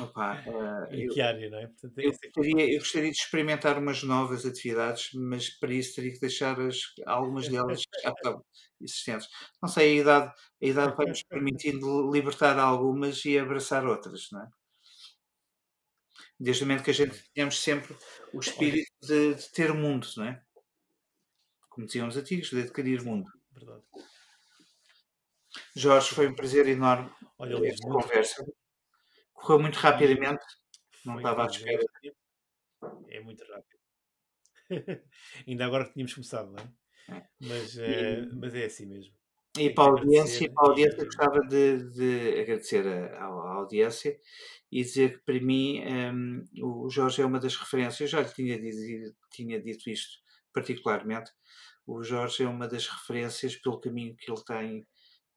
Opa, 0.00 0.42
uh, 0.46 0.94
em 0.94 1.06
que 1.08 1.20
área, 1.20 1.48
não 1.50 1.58
é? 1.58 1.66
Portanto, 1.66 1.98
eu, 1.98 2.10
gostaria, 2.10 2.72
eu 2.74 2.78
gostaria 2.78 3.10
de 3.10 3.16
experimentar 3.16 3.78
umas 3.78 4.02
novas 4.02 4.44
atividades, 4.44 5.10
mas 5.14 5.50
para 5.50 5.72
isso 5.72 5.94
teria 5.94 6.12
que 6.12 6.20
deixar 6.20 6.58
as, 6.60 6.78
algumas 7.06 7.48
delas 7.48 7.82
existentes. 8.80 9.28
Não 9.62 9.68
sei, 9.68 9.98
a 9.98 10.00
idade, 10.00 10.34
a 10.62 10.66
idade 10.66 10.96
vai 10.96 11.06
nos 11.06 11.22
permitindo 11.28 12.10
libertar 12.10 12.58
algumas 12.58 13.24
e 13.24 13.38
abraçar 13.38 13.86
outras, 13.86 14.28
não 14.32 14.42
é? 14.42 14.48
Desde 16.40 16.64
o 16.64 16.66
momento 16.66 16.84
que 16.84 16.90
a 16.90 16.94
gente 16.94 17.22
tenhamos 17.32 17.60
sempre 17.60 17.94
o 18.32 18.40
espírito 18.40 18.90
de, 19.02 19.34
de 19.34 19.52
ter 19.52 19.72
mundo, 19.72 20.08
não 20.16 20.24
é? 20.24 20.42
Como 21.68 21.86
diziam 21.86 22.08
os 22.08 22.16
antigos, 22.16 22.50
de 22.50 22.62
adquirir 22.62 23.04
mundo. 23.04 23.30
Verdade. 23.52 23.82
Jorge, 25.76 26.14
foi 26.14 26.26
um 26.26 26.34
prazer 26.34 26.66
enorme 26.66 27.10
Olha, 27.38 27.68
esta 27.68 27.88
conversa. 27.88 28.44
Correu 29.42 29.60
muito 29.60 29.76
rapidamente. 29.76 30.44
Não 31.04 31.16
estava 31.16 31.42
à 31.42 31.46
espera. 31.46 31.84
É 33.08 33.20
muito 33.20 33.44
rápido. 33.44 33.80
Ainda 35.46 35.66
agora 35.66 35.84
que 35.84 35.94
tínhamos 35.94 36.14
começado, 36.14 36.52
não 36.52 36.58
é? 36.58 37.16
é. 37.16 37.26
Mas, 37.40 37.74
e, 37.74 37.80
uh, 37.80 38.36
mas 38.36 38.54
é 38.54 38.64
assim 38.66 38.86
mesmo. 38.86 39.12
E 39.58 39.68
para 39.70 39.84
a 39.84 39.88
audiência, 39.88 40.50
para 40.52 40.64
a 40.64 40.68
audiência 40.70 41.04
gostava 41.04 41.40
de, 41.40 41.90
de 41.90 42.40
agradecer 42.40 42.86
à, 42.86 43.24
audiência 43.24 44.18
e 44.70 44.82
dizer 44.82 45.18
que 45.18 45.24
para 45.24 45.40
mim 45.40 45.82
um, 45.84 46.44
o 46.62 46.88
Jorge 46.88 47.20
é 47.20 47.26
uma 47.26 47.40
das 47.40 47.56
referências. 47.56 48.00
Eu 48.00 48.06
já 48.06 48.20
lhe 48.20 48.32
tinha 48.32 48.58
dito, 48.58 49.16
tinha 49.30 49.60
dito 49.60 49.90
isto 49.90 50.20
particularmente. 50.54 51.30
O 51.84 52.02
Jorge 52.02 52.44
é 52.44 52.48
uma 52.48 52.68
das 52.68 52.86
referências 52.86 53.56
pelo 53.56 53.80
caminho 53.80 54.16
que 54.16 54.30
ele 54.30 54.42
tem, 54.44 54.86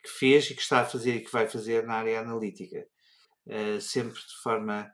que 0.03 0.09
fez 0.09 0.49
e 0.51 0.55
que 0.55 0.61
está 0.61 0.81
a 0.81 0.85
fazer 0.85 1.15
e 1.15 1.21
que 1.21 1.31
vai 1.31 1.47
fazer 1.47 1.83
na 1.83 1.95
área 1.95 2.21
analítica. 2.21 2.87
Eh, 3.47 3.79
sempre 3.79 4.19
de 4.19 4.35
forma 4.41 4.91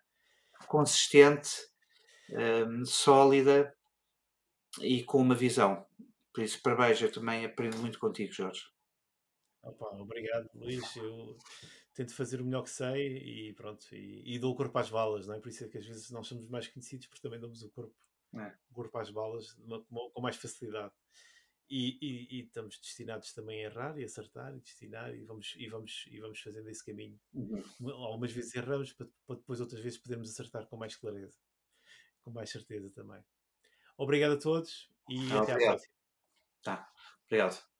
consistente, 0.67 1.49
um, 2.29 2.39
ehm, 2.39 2.85
sólida 2.85 3.73
e 4.81 5.03
com 5.03 5.19
uma 5.19 5.35
visão. 5.35 5.85
Por 6.33 6.43
isso, 6.43 6.61
parabéns, 6.61 7.01
eu 7.01 7.11
também 7.11 7.45
aprendo 7.45 7.77
muito 7.77 7.99
contigo, 7.99 8.31
Jorge. 8.31 8.61
Opa, 9.63 9.85
obrigado, 9.97 10.49
Luís. 10.53 10.95
Eu 10.95 11.37
tento 11.93 12.15
fazer 12.15 12.41
o 12.41 12.45
melhor 12.45 12.63
que 12.63 12.69
sei 12.69 13.17
e 13.49 13.53
pronto, 13.53 13.85
e, 13.93 14.35
e, 14.35 14.39
dou 14.39 14.53
o 14.53 14.55
corpo 14.55 14.77
às 14.77 14.89
balas, 14.89 15.27
não 15.27 15.35
é? 15.35 15.39
Por 15.39 15.49
isso 15.49 15.63
é 15.63 15.67
que 15.67 15.77
às 15.77 15.85
vezes 15.85 16.09
nós 16.11 16.27
somos 16.27 16.47
mais 16.47 16.67
conhecidos 16.67 17.07
porque 17.07 17.21
também 17.21 17.39
damos 17.39 17.61
o 17.63 17.69
corpo, 17.69 17.93
é. 18.35 18.53
o 18.69 18.73
corpo 18.73 18.97
às 18.97 19.09
balas 19.09 19.57
uma, 19.59 19.83
com 19.83 20.21
mais 20.21 20.35
facilidade. 20.35 20.93
E, 21.73 21.97
e, 22.01 22.35
e, 22.35 22.41
estamos 22.41 22.77
destinados 22.77 23.31
também 23.31 23.63
a 23.63 23.69
errar 23.69 23.97
e 23.97 24.03
acertar 24.03 24.53
e 24.53 24.59
destinar 24.59 25.15
e 25.15 25.23
vamos, 25.23 25.55
e 25.57 25.69
vamos, 25.69 26.05
e 26.11 26.19
vamos 26.19 26.41
fazendo 26.41 26.69
esse 26.69 26.85
caminho. 26.85 27.17
Uhum. 27.33 27.63
Algumas 27.91 28.33
vezes 28.33 28.53
erramos 28.53 28.91
para, 28.91 29.07
para, 29.25 29.37
depois 29.37 29.61
outras 29.61 29.79
vezes 29.79 29.97
podermos 29.97 30.29
acertar 30.29 30.67
com 30.67 30.75
mais 30.75 30.97
clareza, 30.97 31.39
com 32.23 32.31
mais 32.31 32.49
certeza 32.49 32.89
também. 32.89 33.23
Obrigado 33.95 34.33
a 34.33 34.37
todos 34.37 34.91
e 35.09 35.17
ah, 35.31 35.41
até 35.41 35.53
obrigado. 35.53 35.61
à 35.61 35.65
próxima. 35.67 35.93
Tá, 36.61 36.93
obrigado. 37.25 37.70